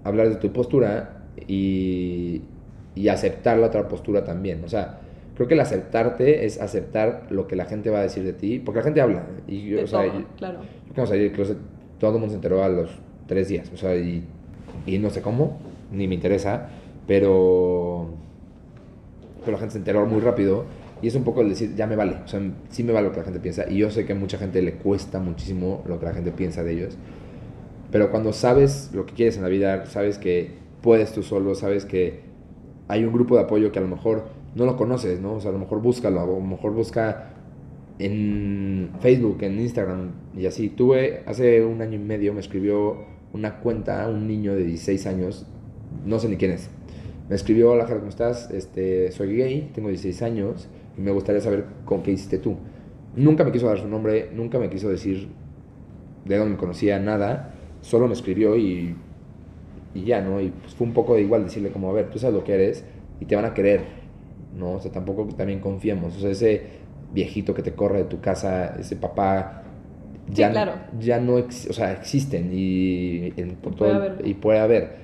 [0.03, 2.41] hablar de tu postura y,
[2.95, 4.63] y aceptar la otra postura también.
[4.63, 4.99] O sea,
[5.35, 8.59] creo que el aceptarte es aceptar lo que la gente va a decir de ti,
[8.59, 9.25] porque la gente habla.
[9.47, 10.59] Y yo, De o sea, todo, yo- claro.
[10.87, 11.57] yo cuando salí del closet,
[11.99, 12.89] todo el mundo se enteró a los
[13.27, 13.71] tres días.
[13.73, 14.23] O sea, y,
[14.87, 15.59] y no sé cómo,
[15.91, 16.69] ni me interesa,
[17.05, 18.07] pero,
[19.41, 20.65] pero la gente se enteró muy rápido.
[20.99, 22.17] Y es un poco el decir, ya me vale.
[22.25, 23.69] O sea, sí me vale lo que la gente piensa.
[23.69, 26.63] Y yo sé que a mucha gente le cuesta muchísimo lo que la gente piensa
[26.63, 26.97] de ellos.
[27.91, 31.85] Pero cuando sabes lo que quieres en la vida, sabes que puedes tú solo, sabes
[31.85, 32.21] que
[32.87, 35.33] hay un grupo de apoyo que a lo mejor no lo conoces, ¿no?
[35.33, 37.33] O sea, a lo mejor búscalo, a lo mejor busca
[37.99, 40.69] en Facebook, en Instagram y así.
[40.69, 45.45] Tuve, hace un año y medio me escribió una cuenta, un niño de 16 años,
[46.05, 46.69] no sé ni quién es.
[47.29, 48.49] Me escribió, hola, ¿cómo estás?
[48.51, 52.55] Este, soy gay, tengo 16 años y me gustaría saber con qué hiciste tú.
[53.15, 55.27] Nunca me quiso dar su nombre, nunca me quiso decir
[56.25, 57.53] de dónde me conocía, nada.
[57.81, 58.95] Solo me escribió y,
[59.93, 60.41] y ya, ¿no?
[60.41, 62.53] Y pues fue un poco de igual decirle como, a ver, tú sabes lo que
[62.53, 62.85] eres
[63.19, 63.81] y te van a querer,
[64.57, 64.73] ¿no?
[64.73, 66.15] O sea, tampoco también confiemos.
[66.15, 66.63] O sea, ese
[67.13, 69.63] viejito que te corre de tu casa, ese papá,
[70.29, 70.73] Sí, ya, claro.
[70.99, 74.27] ya no, ex- o sea, existen y, en- por puede todo haber.
[74.27, 74.95] y puede haber,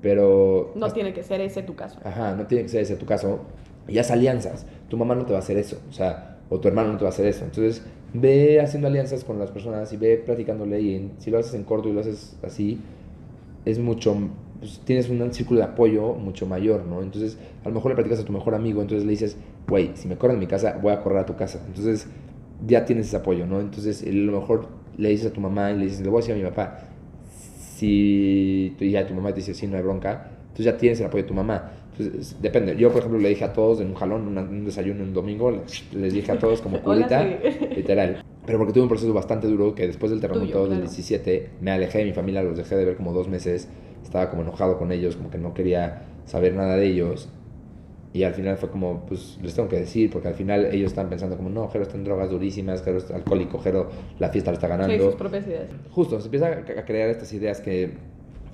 [0.00, 0.72] pero...
[0.74, 1.98] No tiene que ser ese tu caso.
[2.04, 3.40] Ajá, no tiene que ser ese tu caso.
[3.88, 4.66] Y haz alianzas.
[4.88, 5.78] Tu mamá no te va a hacer eso.
[5.88, 7.44] O sea, o tu hermano no te va a hacer eso.
[7.44, 10.80] Entonces, ve haciendo alianzas con las personas y ve platicándole.
[10.80, 12.80] Y en- si lo haces en corto y lo haces así,
[13.64, 14.16] es mucho.
[14.60, 17.02] pues, tienes un círculo de apoyo mucho mayor, ¿no?
[17.02, 18.80] Entonces, a lo mejor le platicas a tu mejor amigo.
[18.82, 19.36] Entonces le dices,
[19.68, 21.60] güey, si me corren de mi casa, voy a correr a tu casa.
[21.66, 22.06] Entonces,
[22.66, 23.60] ya tienes ese apoyo, ¿no?
[23.60, 26.20] Entonces, a lo mejor le dices a tu mamá y le dices, le voy a
[26.22, 26.78] decir a mi papá,
[27.76, 31.06] si tú ya tu mamá te dice sí, no hay bronca, entonces ya tienes el
[31.06, 31.72] apoyo de tu mamá.
[31.96, 32.76] Entonces, depende.
[32.76, 35.50] Yo, por ejemplo, le dije a todos en un jalón, una- un desayuno un domingo,
[35.50, 36.84] les, les dije a todos como sí.
[37.76, 38.22] literal.
[38.46, 40.82] Pero porque tuve un proceso bastante duro que después del terremoto Tuyo, del claro.
[40.90, 43.68] 17 me alejé de mi familia, los dejé de ver como dos meses,
[44.02, 47.28] estaba como enojado con ellos, como que no quería saber nada de ellos.
[48.14, 51.08] Y al final fue como, pues les tengo que decir, porque al final ellos están
[51.08, 54.56] pensando como, no, Jero está en drogas durísimas, Jero es alcohólico, Jero la fiesta la
[54.56, 55.68] está Sí, ganando sus propias ideas.
[55.90, 57.92] justo, se empieza a a crear estas ideas que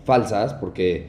[0.05, 1.07] falsas porque,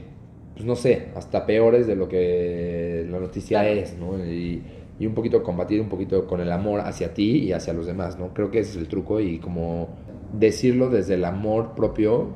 [0.56, 3.80] pues no sé, hasta peores de lo que la noticia Claro.
[3.80, 4.18] es, ¿no?
[4.26, 4.64] Y,
[5.00, 8.18] y un poquito combatir un poquito con el amor hacia ti y hacia los demás,
[8.20, 8.34] ¿no?
[8.34, 9.90] Creo que ese es el truco y como
[10.34, 12.30] decirlo desde el amor propio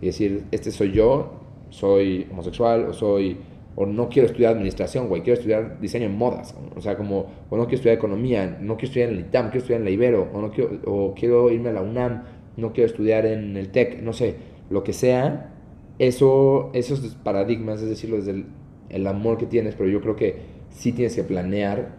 [0.00, 1.32] y decir, este soy yo,
[1.70, 3.36] soy homosexual o soy...
[3.76, 6.54] O no quiero estudiar administración, güey, quiero estudiar diseño en modas.
[6.74, 9.58] O sea, como, o no quiero estudiar economía, no quiero estudiar en el ITAM, quiero
[9.58, 12.22] estudiar en la Ibero, o, no quiero, o quiero irme a la UNAM,
[12.56, 14.36] no quiero estudiar en el TEC, no sé,
[14.70, 15.52] lo que sea,
[15.98, 18.46] eso, esos paradigmas, es decirlo desde el,
[18.88, 20.36] el amor que tienes, pero yo creo que
[20.70, 21.96] sí tienes que planear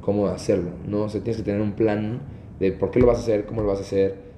[0.00, 1.02] cómo hacerlo, ¿no?
[1.02, 2.20] O sea, tienes que tener un plan
[2.58, 4.28] de por qué lo vas a hacer, cómo lo vas a hacer,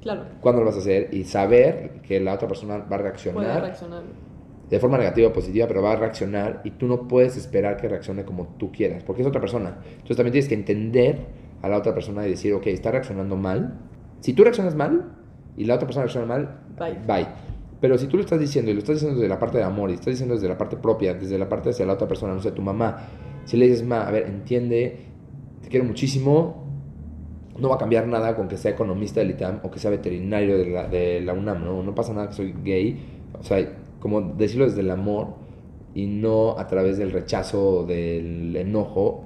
[0.00, 0.22] Claro.
[0.40, 3.60] cuándo lo vas a hacer y saber que la otra persona va a Puede reaccionar
[3.60, 4.02] reaccionar.
[4.70, 7.88] De forma negativa o positiva, pero va a reaccionar y tú no puedes esperar que
[7.88, 9.78] reaccione como tú quieras, porque es otra persona.
[9.90, 11.20] Entonces también tienes que entender
[11.62, 13.78] a la otra persona y decir, ok, está reaccionando mal.
[14.20, 15.12] Si tú reaccionas mal
[15.56, 16.60] y la otra persona reacciona mal,
[17.06, 17.26] Bye.
[17.80, 19.90] Pero si tú lo estás diciendo y lo estás diciendo desde la parte de amor
[19.90, 22.40] y estás diciendo desde la parte propia, desde la parte hacia la otra persona, no
[22.40, 23.08] sé, tu mamá,
[23.44, 25.06] si le dices, ma, a ver, entiende,
[25.62, 26.64] te quiero muchísimo,
[27.58, 30.58] no va a cambiar nada con que sea economista del ITAM o que sea veterinario
[30.58, 31.82] de la, de la UNAM, ¿no?
[31.82, 32.98] No pasa nada que soy gay,
[33.38, 33.58] o sea,
[34.00, 35.28] como decirlo desde el amor
[35.94, 39.24] y no a través del rechazo o del enojo.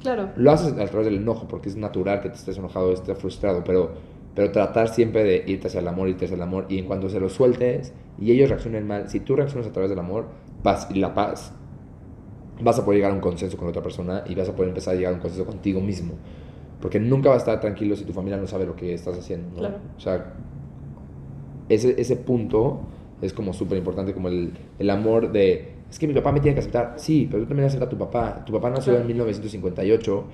[0.00, 0.30] Claro.
[0.36, 3.64] Lo haces a través del enojo porque es natural que te estés enojado, estés frustrado,
[3.64, 3.90] pero,
[4.34, 7.08] pero tratar siempre de irte hacia el amor, irte hacia el amor y en cuanto
[7.08, 10.26] se lo sueltes y ellos reaccionen mal, si tú reaccionas a través del amor,
[10.62, 11.52] paz y la paz,
[12.60, 14.94] vas a poder llegar a un consenso con otra persona y vas a poder empezar
[14.94, 16.14] a llegar a un consenso contigo mismo.
[16.80, 19.48] Porque nunca vas a estar tranquilo si tu familia no sabe lo que estás haciendo.
[19.48, 19.58] ¿no?
[19.58, 19.78] Claro.
[19.96, 20.34] O sea,
[21.68, 22.80] ese, ese punto
[23.20, 26.54] es como súper importante, como el, el amor de, es que mi papá me tiene
[26.54, 26.94] que aceptar.
[26.96, 28.44] Sí, pero tú también aceptas a tu papá.
[28.44, 30.24] Tu papá nació en 1958,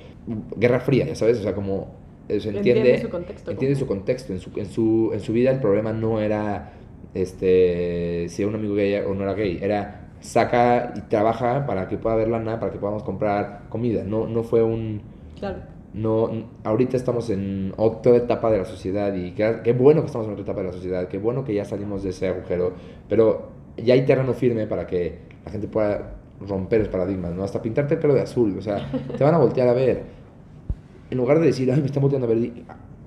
[0.57, 1.95] Guerra Fría, ya sabes, o sea, como
[2.29, 4.33] eh, se Entiende entiende, su contexto, entiende su contexto.
[4.33, 6.73] En su, en, su, en su vida el problema no era
[7.15, 11.89] este, si era un amigo gay o no era gay, era saca y trabaja para
[11.89, 14.03] que pueda haber lana, para que podamos comprar comida.
[14.05, 15.03] No, no fue un
[15.39, 15.74] Claro.
[15.95, 16.29] No,
[16.65, 20.33] ahorita estamos en otra etapa de la sociedad y qué, qué bueno que estamos en
[20.33, 22.73] otra etapa de la sociedad, qué bueno que ya salimos de ese agujero,
[23.09, 27.45] pero ya hay terreno firme para que la gente pueda romper los paradigmas, ¿no?
[27.45, 30.03] Hasta pintarte el pelo de azul, o sea, te van a voltear a ver.
[31.11, 32.51] En lugar de decir, ay, me están volteando a ver,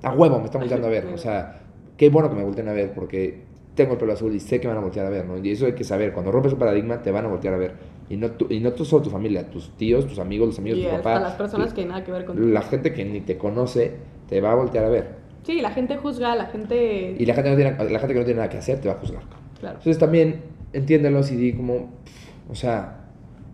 [0.04, 1.60] a huevo me están volteando a ver, o sea,
[1.98, 3.42] qué bueno que me volteen a ver porque
[3.76, 5.38] tengo el pelo azul y sé que me van a voltear a ver, ¿no?
[5.38, 7.97] Y eso hay que saber, cuando rompes un paradigma te van a voltear a ver.
[8.10, 10.80] Y no, tú, y no tú solo tu familia, tus tíos, tus amigos, los amigos
[10.80, 11.20] de tu hasta papá.
[11.20, 13.96] las personas que nada que ver con La gente que ni te conoce
[14.30, 15.18] te va a voltear a ver.
[15.44, 17.16] Sí, la gente juzga, la gente...
[17.18, 18.96] Y la gente, no tiene, la gente que no tiene nada que hacer te va
[18.96, 19.24] a juzgar.
[19.60, 19.78] Claro.
[19.78, 20.42] Entonces también
[20.74, 23.06] entiéndelos y di como, pff, o sea,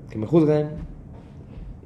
[0.10, 0.93] que me juzguen.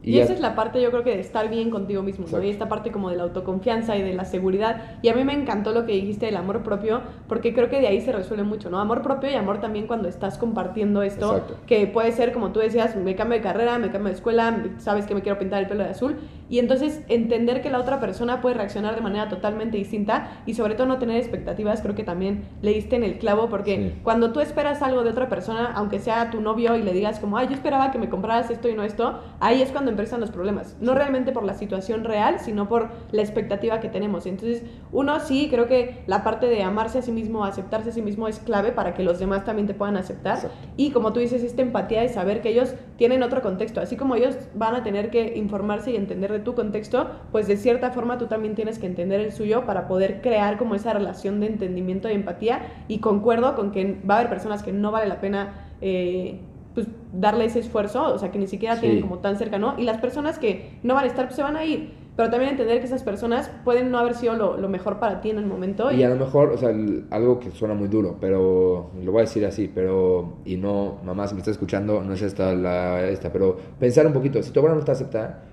[0.07, 2.25] Y, esa es la parte, yo creo que de estar bien contigo mismo.
[2.41, 4.97] Y esta parte como de la autoconfianza y de la seguridad.
[5.01, 7.87] Y a mí me encantó lo que dijiste del amor propio, porque creo que de
[7.87, 8.79] ahí se resuelve mucho, ¿no?
[8.79, 11.57] Amor propio y amor también cuando estás compartiendo esto, Exacto.
[11.67, 15.05] que puede ser, como tú decías, me cambio de carrera, me cambio de escuela, sabes
[15.05, 16.15] que me quiero pintar el pelo de azul.
[16.49, 20.75] Y entonces entender que la otra persona puede reaccionar de manera totalmente distinta y sobre
[20.75, 23.99] todo no tener expectativas, creo que también le diste en el clavo, porque Sí.
[24.03, 27.37] cuando tú esperas algo de otra persona, aunque sea tu novio y le digas como,
[27.37, 30.31] ay, yo esperaba que me compraras esto y no esto, ahí es cuando empiezan los
[30.31, 30.77] problemas.
[30.79, 34.25] No realmente por la situación real, sino por la expectativa que tenemos.
[34.25, 38.01] Entonces, uno sí, creo que la parte de amarse a sí mismo, aceptarse a sí
[38.01, 40.35] mismo es clave para que los demás también te puedan aceptar.
[40.37, 40.57] Exacto.
[40.77, 43.81] Y como tú dices, esta empatía de saber que ellos tienen otro contexto.
[43.81, 47.57] Así como ellos van a tener que informarse y entender de tu contexto, pues de
[47.57, 51.39] cierta forma tú también tienes que entender el suyo para poder crear como esa relación
[51.39, 52.61] de entendimiento y empatía.
[52.87, 56.39] Y concuerdo con que va a haber personas que no vale la pena eh,
[56.73, 58.81] pues, darle ese esfuerzo, o sea, que ni siquiera Sí.
[58.81, 59.73] tienen como tan cercano.
[59.77, 61.91] Y las personas que no van a estar, pues se van a ir.
[62.15, 65.29] Pero también entender que esas personas pueden no haber sido lo, lo mejor para ti
[65.29, 65.91] en el momento.
[65.91, 66.69] Y a lo mejor, o sea,
[67.11, 71.27] algo que suena muy duro, pero lo voy a decir así, pero, y no, mamá,
[71.27, 74.59] si me está escuchando, no es esta la esta, pero pensar un poquito, si tu
[74.59, 75.43] abuela no te acepta,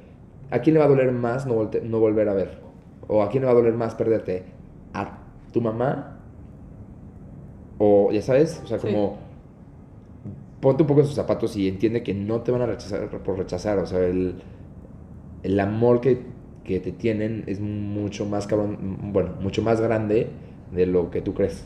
[0.55, 2.51] ¿a quién le va a doler más no, volte- no volver a ver?
[3.09, 4.45] ¿O a quién le va a doler más perderte?
[4.95, 5.19] ¿A
[5.53, 6.19] tu mamá?
[7.79, 8.87] O, ya sabes, o sea, Sí.
[8.89, 9.19] como,
[10.61, 13.39] ponte un poco en sus zapatos y entiende que no te van a rechazar por
[13.39, 14.37] rechazar, o sea, el,
[15.43, 16.21] el amor que,
[16.65, 20.29] que te tienen es mucho más cabrón, bueno, mucho más grande
[20.75, 21.65] de lo que tú crees.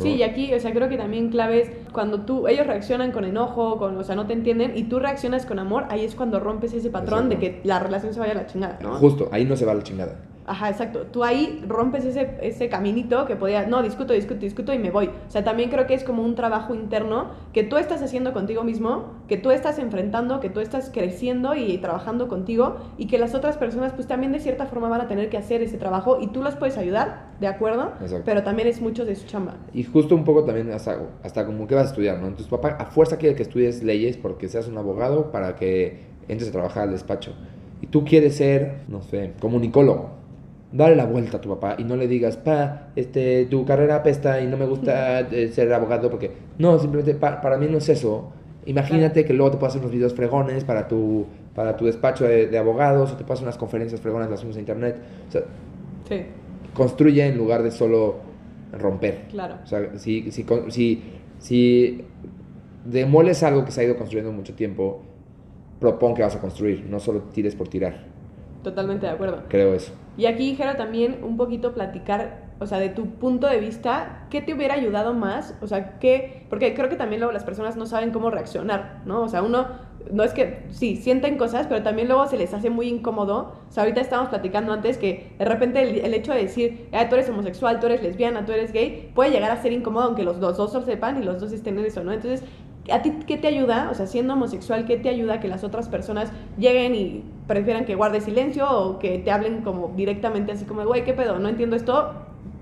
[0.00, 0.10] ¿No?
[0.10, 3.24] Sí, y aquí, o sea, creo que también clave es cuando tú, ellos reaccionan con
[3.24, 6.40] enojo, con, o sea, no te entienden, y tú reaccionas con amor, ahí es cuando
[6.40, 8.94] rompes ese patrón de que la relación se vaya a la chingada, ¿no?
[8.96, 10.16] Justo, ahí no se va la chingada.
[10.50, 11.06] Ajá, exacto.
[11.12, 15.06] Tú ahí rompes ese, ese caminito que podía, no, discuto, discuto, discuto y me voy.
[15.06, 18.64] O sea, también creo que es como un trabajo interno que tú estás haciendo contigo
[18.64, 23.36] mismo, que tú estás enfrentando, que tú estás creciendo y trabajando contigo y que las
[23.36, 26.26] otras personas pues también de cierta forma van a tener que hacer ese trabajo y
[26.26, 27.92] tú los puedes ayudar, ¿de acuerdo?
[28.00, 28.24] Exacto.
[28.24, 29.54] Pero también es mucho de su chamba.
[29.72, 32.26] Y justo un poco también hasta, hasta como que vas a estudiar, ¿no?
[32.26, 36.48] Entonces papá a fuerza quiere que estudies leyes porque seas un abogado para que entres
[36.48, 37.36] a trabajar al despacho.
[37.82, 40.19] Y tú quieres ser, no sé, comunicólogo.
[40.72, 44.40] Dale la vuelta a tu papá y no le digas, pa, este, tu carrera apesta
[44.40, 46.30] y no me gusta eh, ser abogado porque...
[46.58, 48.32] No, simplemente pa- para mí no es eso.
[48.66, 52.46] Imagínate que luego te puedo hacer unos videos fregones para tu, para tu despacho de,
[52.46, 54.96] de abogados o te puedo hacer unas conferencias fregones, las hacemos en internet.
[55.28, 55.42] O sea,
[56.08, 56.22] Sí,
[56.74, 58.16] construye en lugar de solo
[58.78, 59.22] romper.
[59.30, 59.56] claro.
[59.64, 61.02] O sea, si, si, si,
[61.40, 62.04] si
[62.84, 65.02] demoles algo que se ha ido construyendo mucho tiempo,
[65.80, 68.09] propon que vas a construir, no solo tires por tirar.
[68.62, 69.42] Totalmente de acuerdo.
[69.48, 69.92] Creo eso.
[70.16, 74.42] Y aquí, Jera, también un poquito platicar, o sea, de tu punto de vista, ¿qué
[74.42, 75.54] te hubiera ayudado más?
[75.62, 76.46] O sea, ¿qué?
[76.50, 79.22] Porque creo que también luego las personas no saben cómo reaccionar, ¿no?
[79.22, 79.66] O sea, uno,
[80.12, 83.54] no es que, sí, sienten cosas, pero también luego se les hace muy incómodo.
[83.68, 87.08] O sea, ahorita estábamos platicando antes que de repente el, el hecho de decir, ah,
[87.08, 90.22] tú eres homosexual, tú eres lesbiana, tú eres gay, puede llegar a ser incómodo aunque
[90.22, 92.12] los dos, dos lo sepan y los dos estén en eso, ¿no?
[92.12, 92.44] Entonces,
[92.92, 93.88] ¿A ti qué te ayuda?
[93.90, 97.84] O sea, siendo homosexual, ¿qué te ayuda a que las otras personas lleguen y prefieran
[97.84, 101.38] que guardes silencio o que te hablen como directamente así como, güey, ¿qué pedo?
[101.38, 102.12] No entiendo esto,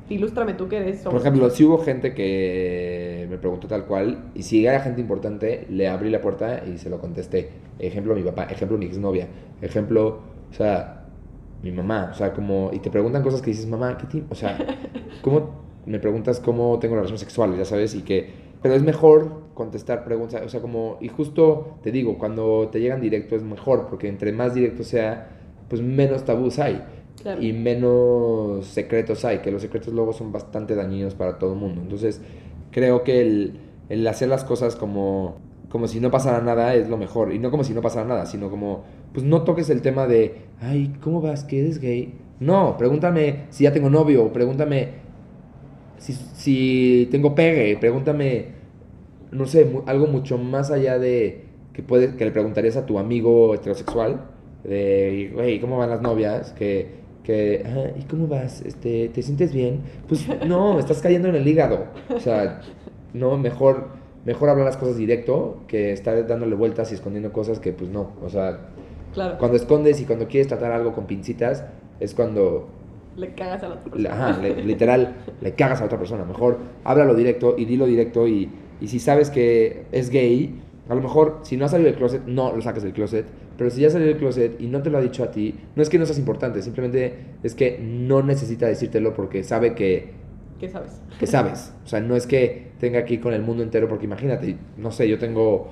[0.08, 1.20] ilústrame tú que eres Por homosexual".
[1.20, 5.88] ejemplo, si hubo gente que me preguntó tal cual, y si era gente importante, le
[5.88, 7.50] abrí la puerta y se lo contesté.
[7.78, 9.28] Ejemplo, mi papá, ejemplo, mi exnovia,
[9.60, 11.04] ejemplo, o sea,
[11.62, 14.34] mi mamá, o sea, como, y te preguntan cosas que dices, mamá, ¿qué ti-?" O
[14.34, 14.56] sea,
[15.22, 15.50] ¿cómo
[15.86, 17.94] me preguntas cómo tengo relaciones sexuales, ya sabes?
[17.94, 22.68] Y que, pero es mejor contestar preguntas, o sea, como, y justo te digo, cuando
[22.70, 25.28] te llegan directo es mejor, porque entre más directo sea,
[25.68, 26.82] pues menos tabús hay
[27.22, 27.42] Claro.
[27.42, 31.80] y menos secretos hay, que los secretos luego son bastante dañinos para todo el mundo.
[31.82, 32.20] Entonces,
[32.70, 35.36] creo que el, el hacer las cosas como,
[35.68, 37.32] como si no pasara nada es lo mejor.
[37.32, 40.42] Y no como si no pasara nada, sino como, pues no toques el tema de,
[40.60, 41.42] ay, ¿cómo vas?
[41.42, 42.14] ¿Que eres gay?
[42.38, 45.07] No, pregúntame si ya tengo novio, o pregúntame
[45.98, 48.46] si, si tengo pegue, pregúntame,
[49.30, 52.98] no sé, mu- algo mucho más allá de que, puedes, que le preguntarías a tu
[52.98, 54.22] amigo heterosexual,
[54.64, 56.52] de, güey, ¿cómo van las novias?
[56.52, 58.62] Que, que "Ah, ¿y cómo vas?
[58.62, 59.80] Este, ¿Te sientes bien?
[60.08, 61.84] Pues no, estás cayendo en el hígado.
[62.14, 62.60] O sea,
[63.12, 63.88] no, mejor,
[64.24, 68.12] mejor hablar las cosas directo que estar dándole vueltas y escondiendo cosas que pues no.
[68.22, 68.70] O sea,
[69.14, 71.64] Claro, cuando escondes y cuando quieres tratar algo con pincitas,
[72.00, 72.68] es cuando
[73.18, 74.14] le cagas a la otra persona.
[74.14, 76.24] ajá, le- literal, le cagas a otra persona.
[76.24, 78.26] Mejor háblalo directo y dilo directo.
[78.28, 78.50] Y,
[78.80, 82.22] y si sabes que es gay, A lo mejor, si no has salido del closet,
[82.26, 83.26] no lo saques del closet.
[83.58, 85.82] Pero si ya salió del closet y no te lo ha dicho a ti, no
[85.82, 90.12] es que no seas importante, simplemente es que no necesita decírtelo porque sabe que,
[90.58, 91.02] ¿Qué sabes?
[91.18, 91.74] que sabes.
[91.84, 94.90] O sea, no es que tenga que ir con el mundo entero, porque imagínate, no
[94.90, 95.68] sé, yo tengo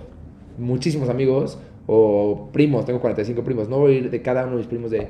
[0.59, 3.69] muchísimos amigos o primos, tengo 45 primos.
[3.69, 5.09] No voy a ir de cada uno de mis primos de,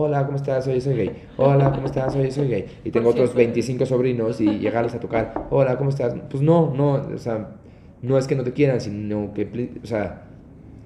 [0.00, 0.64] hola, ¿cómo estás?
[0.64, 1.10] Soy, soy gay.
[1.36, 2.12] Hola, ¿cómo estás?
[2.12, 2.66] Soy, soy gay.
[2.84, 3.46] Y tengo otros siempre.
[3.46, 6.14] 25 sobrinos y llegarles a tocar, hola, ¿cómo estás?
[6.30, 7.56] Pues no, no, o sea,
[8.00, 10.22] no es que no te quieran, sino que, o sea,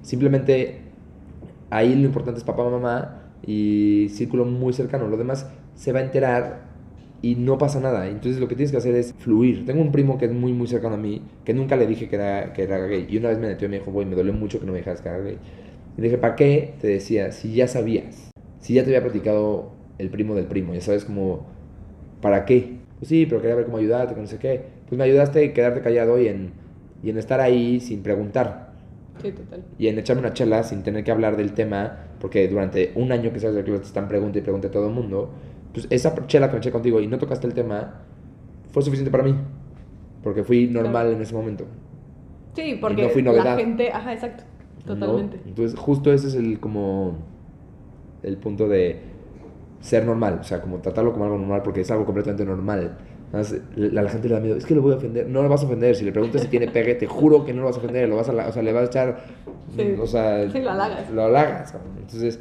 [0.00, 0.80] simplemente
[1.68, 5.06] ahí lo importante es papá, mamá y círculo muy cercano.
[5.08, 6.62] Lo demás se va a enterar
[7.20, 8.08] y no pasa nada.
[8.08, 9.66] Entonces lo que tienes que hacer es fluir.
[9.66, 12.16] Tengo un primo que es muy, muy cercano a mí, que nunca le dije que
[12.16, 13.06] era, que era gay.
[13.10, 14.78] Y una vez me metió y me dijo, güey, me dolió mucho que no me
[14.78, 15.36] dijeras que era gay.
[15.98, 17.30] Y le dije, ¿para qué te decía?
[17.30, 18.31] Si ya sabías.
[18.62, 20.72] Si ya te había platicado el primo del primo.
[20.72, 21.46] Ya sabes como,
[22.22, 22.78] ¿para qué?
[22.98, 24.64] Pues sí, pero quería ver cómo ayudarte, que no sé qué.
[24.88, 26.52] Pues me ayudaste en quedarte callado y en,
[27.02, 28.72] y en estar ahí sin preguntar
[29.20, 29.62] Sí, total.
[29.78, 33.32] y en echarme una chela sin tener que hablar del tema, porque durante un año
[33.32, 35.30] que sabes del club te están pregunta y pregunta a todo el mundo,
[35.74, 38.02] pues esa chela que me eché contigo y no tocaste el tema
[38.70, 39.34] fue suficiente para mí,
[40.22, 41.66] porque fui normal en ese momento.
[42.54, 44.44] Sí, porque no fui la gente, ajá, exacto,
[44.86, 44.94] ¿no?
[44.94, 45.40] totalmente.
[45.46, 47.18] Entonces, justo ese es el como
[48.22, 49.00] el punto de
[49.80, 52.96] ser normal, o sea, como tratarlo como algo normal, porque es algo completamente normal.
[53.76, 55.26] La, la gente le da miedo, es que lo voy a ofender.
[55.26, 55.96] No lo vas a ofender.
[55.96, 58.08] Si le preguntas si tiene pegue, te juro que no lo vas a ofender.
[58.08, 59.24] Lo vas a, o sea, le vas a echar.
[59.74, 59.96] Sí.
[59.98, 61.10] O sea, Sí, lo halagas.
[61.10, 61.74] Lo halagas.
[61.98, 62.38] Entonces,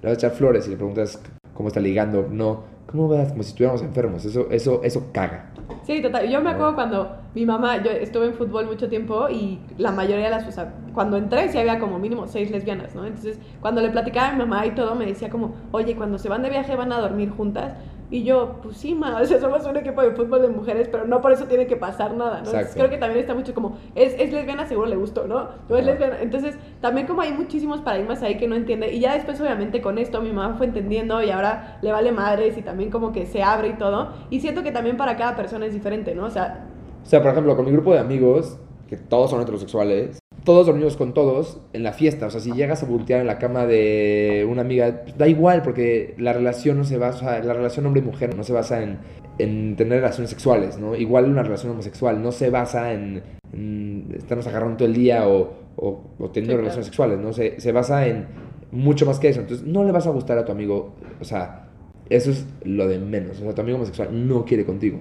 [0.00, 1.20] le vas a echar flores y le preguntas
[1.52, 2.26] cómo está ligando.
[2.30, 3.30] No, ¿cómo vas?
[3.30, 4.24] Como si estuviéramos enfermos.
[4.24, 5.50] Eso, eso, eso caga.
[5.84, 6.28] Sí, total.
[6.28, 10.24] Yo me acuerdo cuando mi mamá, yo estuve en fútbol mucho tiempo y la mayoría
[10.24, 13.06] de las, o sea, cuando entré sí había como mínimo seis lesbianas, ¿no?
[13.06, 16.28] Entonces, cuando le platicaba a mi mamá y todo, me decía como, oye, cuando se
[16.28, 17.72] van de viaje van a dormir juntas.
[18.10, 21.06] Y yo, pues sí, ma, o sea, somos un equipo de fútbol de mujeres, pero
[21.06, 22.46] no por eso tiene que pasar nada, ¿no?
[22.48, 25.48] Entonces, creo que también está mucho como, es, es lesbiana, seguro le gustó, ¿no?
[25.68, 26.20] O es lesbiana.
[26.20, 28.92] Entonces, también como hay muchísimos paradigmas ahí que no entiende.
[28.92, 32.58] Y ya después, obviamente, con esto mi mamá fue entendiendo y ahora le vale madres
[32.58, 34.12] y también como que se abre y todo.
[34.30, 36.24] Y siento que también para cada persona es diferente, ¿no?
[36.24, 36.66] O sea,
[37.02, 38.58] O sea, por ejemplo, con mi grupo de amigos,
[38.88, 42.26] que todos son heterosexuales, todos dormimos con todos en la fiesta.
[42.26, 45.62] O sea, si llegas a voltear en la cama de una amiga, pues, da igual,
[45.62, 48.98] porque la relación no se basa, la relación hombre y mujer no se basa en,
[49.38, 50.94] en tener relaciones sexuales, ¿no?
[50.96, 53.22] Igual una relación homosexual no se basa en,
[53.52, 56.58] en estarnos agarrando todo el día o, o, o teniendo Sí, claro.
[56.60, 57.32] relaciones sexuales, ¿no?
[57.32, 58.26] Se, se basa en
[58.72, 59.40] mucho más que eso.
[59.40, 61.68] Entonces, no le vas a gustar a tu amigo, o sea,
[62.08, 63.40] eso es lo de menos.
[63.40, 64.98] O sea, tu amigo homosexual no quiere contigo.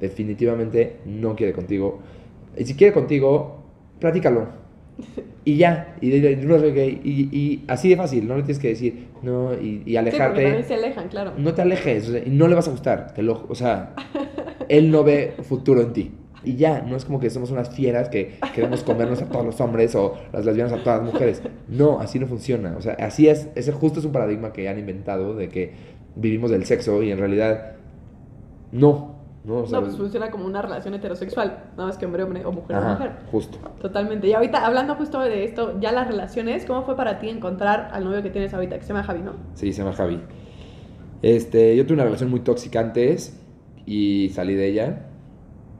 [0.00, 2.00] Definitivamente no quiere contigo.
[2.56, 3.62] Y si quiere contigo,
[3.98, 4.48] platícalo.
[5.44, 5.96] Y ya.
[6.00, 7.00] Y no gay.
[7.02, 8.28] Y, y así de fácil.
[8.28, 10.42] No le tienes que decir, no, y, y sí, alejarte.
[10.42, 11.32] también se alejan, claro.
[11.36, 12.08] no te alejes.
[12.08, 13.14] o sea, y no le vas a gustar.
[13.14, 13.94] Te lo, o sea,
[14.68, 16.10] él no ve futuro en ti.
[16.42, 19.60] Y ya, no es como que somos unas fieras que queremos comernos a todos los
[19.60, 21.42] hombres o las lesbianas a todas las mujeres.
[21.68, 22.76] No, así no funciona.
[22.78, 23.48] O sea, así es.
[23.54, 25.72] Ese justo es un paradigma que han inventado de que
[26.16, 27.72] vivimos del sexo y en realidad
[28.72, 29.19] no.
[29.44, 32.52] No, o sea, No, pues funciona como una relación heterosexual, nada más que hombre-hombre o
[32.52, 33.08] mujer-mujer.
[33.08, 33.58] ajá, justo.
[33.80, 34.28] Totalmente.
[34.28, 38.04] Y ahorita, hablando justo de esto, ya las relaciones, ¿cómo fue para ti encontrar al
[38.04, 39.32] novio que tienes ahorita, que se llama Javi, no?
[39.54, 40.20] Sí, se llama Javi.
[41.22, 43.38] Este, yo tuve una relación muy tóxica antes
[43.86, 45.06] y salí de ella.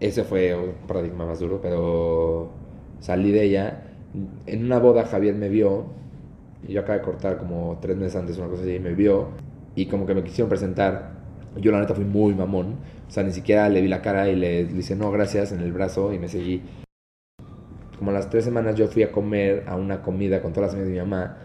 [0.01, 2.51] Ese fue un paradigma más duro, pero
[3.01, 3.83] salí de ella.
[4.47, 5.85] En una boda Javier me vio,
[6.67, 9.29] y yo acabo de cortar como tres meses antes, una cosa así, me vio
[9.75, 11.20] y como que me quisieron presentar.
[11.57, 12.76] Yo la neta fui muy mamón,
[13.09, 15.72] o sea, ni siquiera le vi la cara y le, le no, gracias en el
[15.72, 16.62] brazo y me seguí.
[17.98, 20.74] Como a las tres semanas yo fui a comer a una comida con todas las
[20.74, 21.38] amigas de mi mamá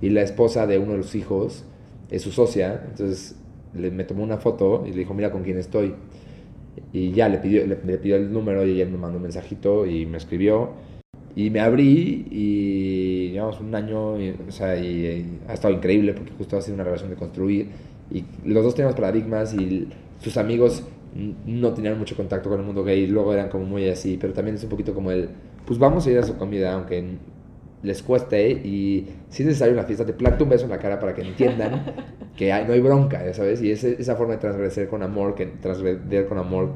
[0.00, 1.64] y la esposa de uno de los hijos
[2.10, 3.36] es su socia, entonces
[3.74, 5.94] le, me tomó una foto y le dijo, mira con quién estoy.
[6.92, 9.86] Y ya le pidió, le, le pidió el número y ella me mandó un mensajito
[9.86, 10.70] y me escribió.
[11.34, 16.12] Y me abrí y llevamos un año, y, o sea, y, y ha estado increíble
[16.12, 17.68] porque justo ha sido una relación de construir.
[18.10, 19.88] Y los dos teníamos paradigmas y
[20.20, 20.82] sus amigos
[21.46, 24.56] no tenían mucho contacto con el mundo gay, luego eran como muy así, pero también
[24.56, 25.28] es un poquito como el,
[25.66, 27.04] pues vamos a ir a su comida, aunque
[27.82, 30.98] les cueste, y si es necesario una fiesta, te planto un beso en la cara
[31.00, 31.84] para que entiendan
[32.36, 35.34] que hay- no hay bronca, ya sabes, y ese- esa forma de transgredir con amor,
[35.34, 36.70] que transgredir con amor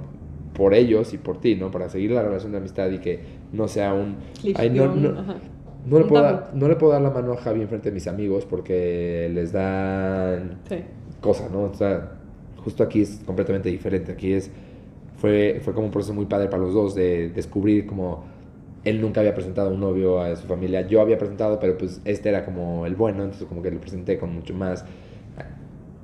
[0.53, 1.71] por ellos y por ti, ¿no?
[1.71, 3.21] Para seguir la relación de amistad y que
[3.53, 4.17] no sea un...
[4.59, 5.09] Ay, no, no,
[5.87, 8.07] no le, puedo dar, no le puedo dar la mano a Javi enfrente de mis
[8.09, 10.77] amigos porque les dan Sí.
[11.21, 11.63] Cosas, ¿no?
[11.65, 12.13] O sea,
[12.65, 14.13] justo aquí es completamente diferente.
[14.13, 14.51] Aquí es,
[15.19, 18.25] fue, fue como un proceso muy padre para los dos de descubrir como
[18.85, 20.87] él nunca había presentado un novio a su familia.
[20.87, 24.19] Yo había presentado, pero pues este era como el bueno, entonces como que lo presenté
[24.19, 24.85] con mucho más.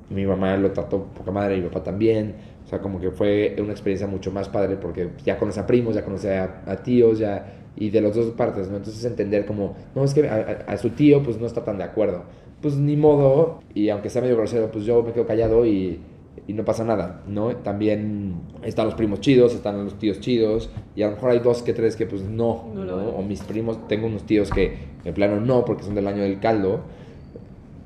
[0.09, 2.35] Mi mamá lo trató poca madre, mi papá también.
[2.65, 5.95] O sea, como que fue una experiencia mucho más padre porque ya conoce a primos,
[5.95, 8.77] ya conoce a, a tíos, ya y de las dos partes, ¿no?
[8.77, 10.35] Entonces entender como, no, es que a,
[10.67, 12.23] a- a su tío pues no está tan de acuerdo.
[12.63, 15.99] Pues ni modo, y aunque sea medio grosero, pues yo me quedo callado y,
[16.47, 17.53] y no pasa nada, ¿no?
[17.57, 21.61] También están los primos chidos, están los tíos chidos, y a lo mejor hay dos
[21.61, 23.09] que tres que pues no, No.
[23.17, 26.39] O mis primos, tengo unos tíos que de plano no, porque son del año del
[26.39, 26.79] caldo.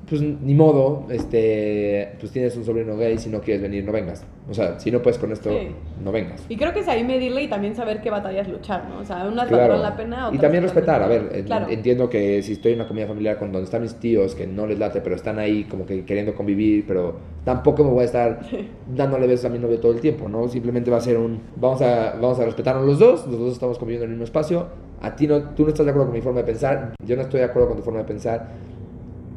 [0.08, 4.24] Pues ni modo, este, pues tienes un sobrino gay, si no quieres venir, no vengas.
[4.50, 5.68] O sea, si no puedes con esto, Sí.
[6.02, 6.46] no vengas.
[6.48, 9.00] Y creo que es ahí medirle y también saber qué batallas luchar, ¿no?
[9.00, 9.74] O sea, unas Claro.
[9.74, 11.66] valdrán la pena, Y también respetar, a ver, Claro.
[11.68, 14.66] entiendo que si estoy en una comida familiar con donde están mis tíos que no
[14.66, 18.40] les late, pero están ahí como que queriendo convivir, pero tampoco me voy a estar
[18.94, 20.48] dándole besos a mi novio todo el tiempo, ¿no?
[20.48, 23.78] Simplemente va a ser un, vamos a, vamos a respetarnos los dos, los dos estamos
[23.78, 24.66] conviviendo en el mismo espacio,
[25.02, 27.22] a ti no, tú no estás de acuerdo con mi forma de pensar, yo no
[27.22, 28.48] estoy de acuerdo con tu forma de pensar,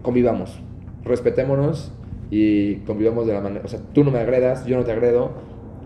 [0.02, 0.60] convivamos,
[1.04, 1.91] respetémonos
[2.30, 5.32] y convivamos de la manera, o sea, tú no me agredas, yo no te agredo,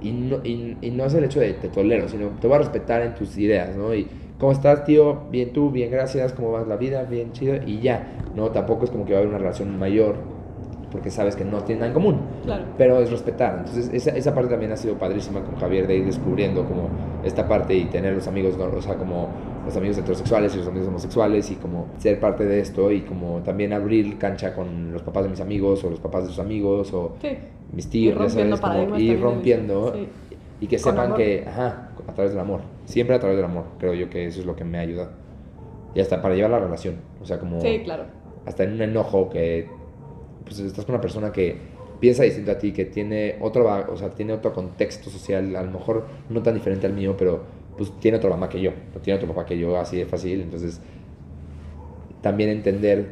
[0.01, 2.59] y no, y, y no es el hecho de te tolero, sino te voy a
[2.59, 3.95] respetar en tus ideas, ¿no?
[3.95, 4.07] Y
[4.39, 5.21] ¿cómo estás, tío?
[5.31, 7.03] Bien tú, bien, gracias, ¿cómo va la vida?
[7.03, 8.05] Bien, chido, y ya,
[8.35, 8.49] ¿no?
[8.51, 10.15] Tampoco es como que va a haber una relación mayor,
[10.91, 12.65] porque sabes que no tienen nada en común, Claro.
[12.77, 13.55] pero es respetar.
[13.65, 16.89] Entonces, esa, esa parte también ha sido padrísima con Javier de ir descubriendo como
[17.23, 18.65] esta parte y tener los amigos, ¿no?
[18.65, 19.29] o sea, como
[19.65, 23.39] los amigos heterosexuales y los amigos homosexuales y como ser parte de esto y como
[23.43, 26.93] también abrir cancha con los papás de mis amigos o los papás de sus amigos
[26.93, 27.29] o Sí.
[27.73, 30.07] mis tíos, ya rompiendo sabes, como ir rompiendo sí.
[30.61, 31.17] y que Con sepan amor.
[31.17, 34.39] que, ajá, a través del amor, siempre a través del amor, creo yo que eso
[34.39, 35.09] es lo que me ayuda.
[35.95, 38.03] Y hasta para llevar la relación, o sea, como Sí, claro.
[38.45, 39.67] hasta en un enojo que
[40.43, 41.57] pues estás con una persona que
[41.99, 45.71] piensa distinto a ti, que tiene otro, o sea, tiene otro contexto social, a lo
[45.71, 47.43] mejor no tan diferente al mío, pero
[47.77, 50.41] pues tiene otra mamá que yo, o tiene otro papá que yo, así de fácil,
[50.41, 50.81] entonces
[52.21, 53.07] también entender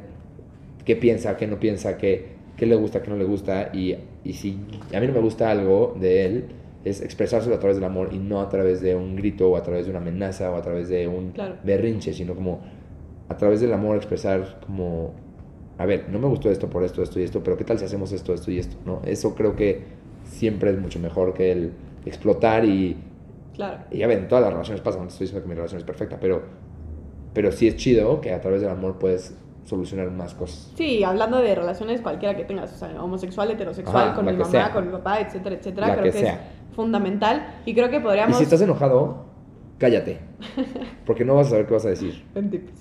[0.85, 4.33] qué piensa, qué no piensa, qué, qué le gusta, qué no le gusta, y, y
[4.33, 4.57] si
[4.95, 6.45] a mí no me gusta algo de él,
[6.83, 9.63] es expresárselo a través del amor y no a través de un grito o a
[9.63, 11.55] través de una amenaza o a través de un Claro.
[11.63, 12.59] berrinche, sino como
[13.29, 15.13] a través del amor expresar como,
[15.77, 17.85] a ver, no me gustó esto por esto, esto y esto, pero ¿qué tal si
[17.85, 18.75] hacemos esto, esto y esto?
[18.85, 19.01] ¿no?
[19.05, 19.81] Eso creo que
[20.25, 21.71] siempre es mucho mejor que el
[22.05, 22.97] explotar y,
[23.53, 23.83] Claro.
[23.91, 25.85] y ya ven, en todas las relaciones pasan, no estoy diciendo que mi relación es
[25.85, 26.41] perfecta, pero,
[27.33, 30.71] pero sí es chido que a través del amor puedes solucionar más cosas.
[30.75, 34.45] Sí, hablando de relaciones cualquiera que tengas, o sea, homosexual, heterosexual, Ajá, con mi mamá,
[34.45, 34.71] sea.
[34.71, 36.33] con mi papá, etcétera, etcétera, La creo que que, sea.
[36.69, 38.37] es fundamental y creo que Y podríamos...
[38.37, 39.25] si estás enojado,
[39.77, 40.19] cállate,
[41.05, 42.23] porque no vas a saber qué vas a decir.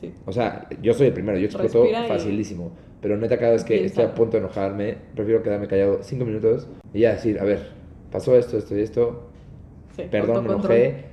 [0.00, 0.12] Sí.
[0.26, 2.72] O sea, yo soy el primero, yo exploto Respira y- facilísimo.
[3.00, 3.86] Pero neta, cada vez que Piensa.
[4.02, 7.70] estoy a punto de enojarme, prefiero quedarme callado cinco minutos y ya decir, a ver,
[8.12, 9.28] pasó esto, esto y esto,
[9.97, 11.05] sí, perdón, me enojé,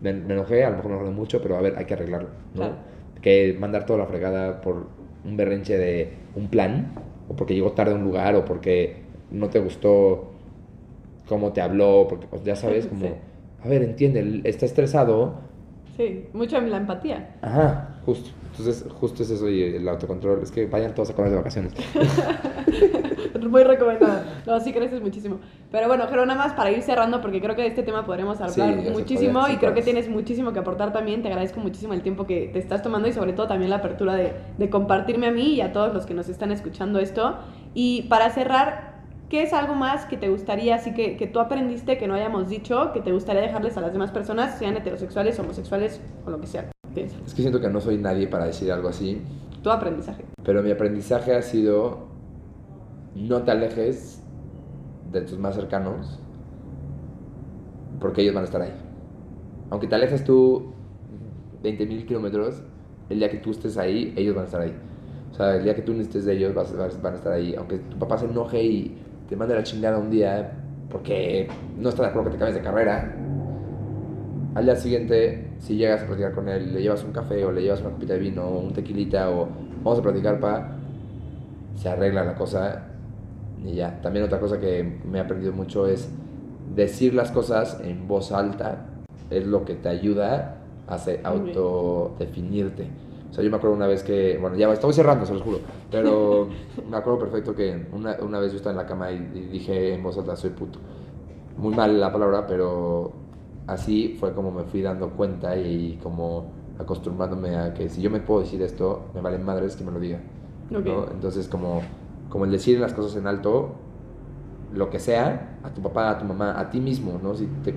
[0.00, 2.28] me, me enojé, a lo mejor me enojé mucho, pero a ver, hay que arreglarlo,
[2.54, 2.60] ¿no?
[2.60, 2.74] Claro.
[3.22, 4.86] Que mandar toda la fregada por
[5.24, 6.92] un berrinche de un plan,
[7.28, 8.96] o porque llegó tarde a un lugar, o porque
[9.30, 10.30] no te gustó
[11.28, 13.12] cómo te habló, porque pues, ya sabes, como, Sí.
[13.62, 15.34] a ver, entiende, está estresado,
[15.96, 17.36] Sí, mucho la empatía.
[17.42, 18.30] Ajá, justo.
[18.50, 20.42] Entonces, justo es eso y el autocontrol.
[20.42, 21.72] Es que vayan todos a comer de vacaciones.
[23.48, 24.22] Muy recomendado.
[24.46, 25.38] No, sí creces muchísimo.
[25.72, 28.40] Pero bueno, Jero, nada más para ir cerrando, porque creo que de este tema podremos
[28.40, 31.22] hablar Sí, muchísimo y creo que tienes muchísimo que aportar también.
[31.22, 34.14] Te agradezco muchísimo el tiempo que te estás tomando y sobre todo también la apertura
[34.14, 37.38] de, de compartirme a mí y a todos los que nos están escuchando esto.
[37.74, 38.89] Y para cerrar,
[39.30, 42.48] ¿qué es algo más que te gustaría, así que, que tú aprendiste, que no hayamos
[42.48, 46.46] dicho, que te gustaría dejarles a las demás personas, sean heterosexuales, homosexuales o lo que
[46.46, 46.70] sea?
[46.94, 47.16] Piensa.
[47.26, 49.22] Es que siento que no soy nadie para decir algo así.
[49.62, 50.24] Tu aprendizaje.
[50.44, 52.08] Pero mi aprendizaje ha sido
[53.14, 54.20] no te alejes
[55.12, 56.18] de tus más cercanos
[58.00, 58.72] porque ellos van a estar ahí.
[59.70, 60.72] Aunque te alejes tú
[61.62, 62.62] 20.000 kilómetros,
[63.08, 64.72] el día que tú estés ahí, ellos van a estar ahí.
[65.32, 67.54] O sea, el día que tú necesites de ellos, vas- vas- van a estar ahí.
[67.56, 68.98] Aunque tu papá se enoje y
[69.30, 70.50] te mande la chingada un día
[70.90, 73.14] porque no está de acuerdo que te cambies de carrera,
[74.56, 77.62] al día siguiente, si llegas a platicar con él, le llevas un café o le
[77.62, 79.48] llevas una copita de vino o un tequilita o
[79.84, 80.72] vamos a platicar pa,
[81.76, 82.86] se arregla la cosa
[83.64, 84.00] y ya.
[84.02, 86.08] También otra cosa que me he aprendido mucho es
[86.74, 88.86] decir las cosas en voz alta
[89.30, 90.56] es lo que te ayuda
[90.88, 92.88] a autodefinirte.
[93.30, 95.60] O sea, yo me acuerdo una vez que, bueno, ya estoy cerrando, se los juro,
[95.90, 96.48] pero
[96.90, 99.94] me acuerdo perfecto que una, una vez yo estaba en la cama y, y dije
[99.94, 100.78] en voz alta, soy puto.
[101.56, 103.12] Muy mal la palabra, pero
[103.66, 108.20] así fue como me fui dando cuenta y como acostumbrándome a que si yo me
[108.20, 110.20] puedo decir esto, me valen madres que me lo diga.
[110.74, 110.86] Ok.
[110.86, 111.06] ¿no?
[111.10, 111.82] Entonces, como,
[112.28, 113.70] como el decir las cosas en alto,
[114.72, 117.34] lo que sea, a tu papá, a tu mamá, a ti mismo, ¿no?
[117.34, 117.74] Si te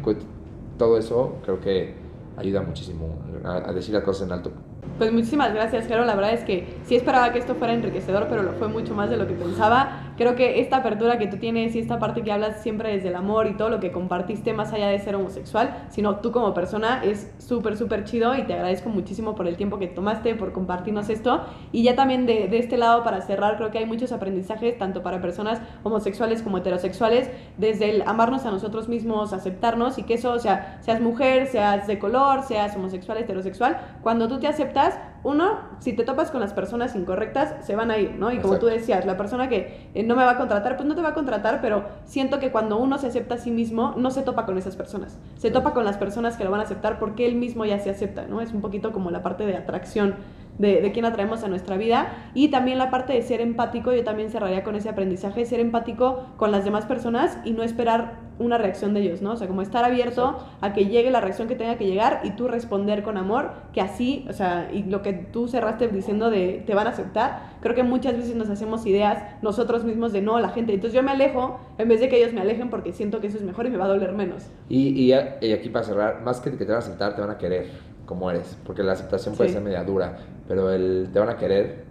[0.77, 1.93] todo eso, creo que
[2.37, 4.51] ayuda muchísimo a, a decir las cosas en alto.
[4.97, 6.05] Pues muchísimas gracias, Jero.
[6.05, 9.09] La verdad es que sí esperaba que esto fuera enriquecedor, pero lo fue mucho más
[9.09, 10.02] de lo que pensaba.
[10.17, 13.15] Creo que esta apertura que tú tienes y esta parte que hablas siempre desde el
[13.15, 17.03] amor y todo lo que compartiste más allá de ser homosexual, sino tú como persona
[17.03, 21.09] es súper, súper chido y te agradezco muchísimo por el tiempo que tomaste, por compartirnos
[21.09, 21.43] esto.
[21.71, 25.03] Y ya también de, de este lado, para cerrar, creo que hay muchos aprendizajes, tanto
[25.03, 30.31] para personas homosexuales como heterosexuales, desde el amarnos a nosotros mismos, aceptarnos y que eso,
[30.31, 35.59] o sea, seas mujer, seas de color, seas homosexual, heterosexual, cuando tú te aceptas, uno,
[35.79, 38.31] si te topas con las personas incorrectas, se van a ir, ¿no?
[38.31, 40.95] Y como tú decías, la persona que eh, no me va a contratar, pues no
[40.95, 44.11] te va a contratar, pero siento que cuando uno se acepta a sí mismo, no
[44.11, 45.17] se topa con esas personas.
[45.37, 47.89] Se topa con las personas que lo van a aceptar porque él mismo ya se
[47.89, 48.41] acepta, ¿no?
[48.41, 50.15] Es un poquito como la parte de atracción
[50.57, 52.31] de, de quién atraemos a nuestra vida.
[52.33, 56.25] Y también la parte de ser empático, yo también cerraría con ese aprendizaje, ser empático
[56.37, 59.33] con las demás personas y no esperar una reacción de ellos, ¿no?
[59.33, 62.31] O sea, como estar abierto a que llegue la reacción que tenga que llegar y
[62.31, 66.63] tú responder con amor, que así, o sea, y lo que tú cerraste diciendo de
[66.65, 70.39] te van a aceptar, creo que muchas veces nos hacemos ideas nosotros mismos de no,
[70.39, 73.21] la gente, entonces yo me alejo en vez de que ellos me alejen porque siento
[73.21, 74.47] que eso es mejor y me va a doler menos.
[74.69, 77.31] Y, y, y aquí para cerrar, más que que te van a aceptar, te van
[77.31, 79.55] a querer como eres, porque la aceptación puede Sí.
[79.55, 81.85] ser media dura, pero el te van a querer,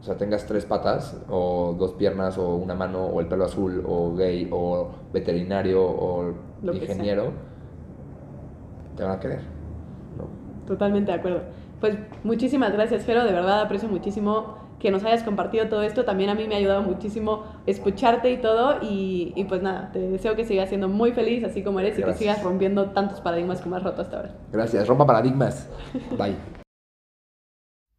[0.00, 3.82] o sea, tengas tres patas, o dos piernas, o una mano, o el pelo azul,
[3.86, 6.32] o gay, o veterinario, o
[6.62, 7.32] Lo ingeniero,
[8.96, 9.40] te van a querer.
[10.16, 10.66] ¿no?
[10.66, 11.40] Totalmente de acuerdo.
[11.80, 13.24] Pues muchísimas gracias, Jero.
[13.24, 16.04] De verdad aprecio muchísimo que nos hayas compartido todo esto.
[16.04, 18.78] También a mí me ha ayudado muchísimo escucharte y todo.
[18.82, 22.04] Y, y pues nada, te deseo que sigas siendo muy feliz así como eres y
[22.04, 24.34] que sigas rompiendo tantos paradigmas como has roto hasta ahora.
[24.52, 25.68] Gracias, rompa paradigmas.
[26.16, 26.65] Bye.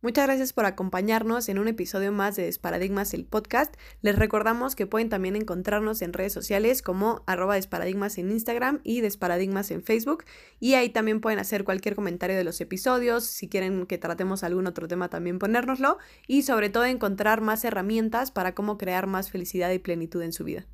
[0.03, 3.75] Muchas gracias por acompañarnos en un episodio más de Desparadigmas, el podcast.
[4.01, 9.01] Les recordamos que pueden también encontrarnos en redes sociales como arroba Desparadigmas en Instagram y
[9.01, 10.25] Desparadigmas en Facebook.
[10.59, 14.67] Y ahí también pueden hacer cualquier comentario de los episodios, si quieren que tratemos algún
[14.67, 15.97] otro tema también ponérnoslo.
[16.27, 20.43] Y sobre todo encontrar más herramientas para cómo crear más felicidad y plenitud en su
[20.43, 20.67] vida.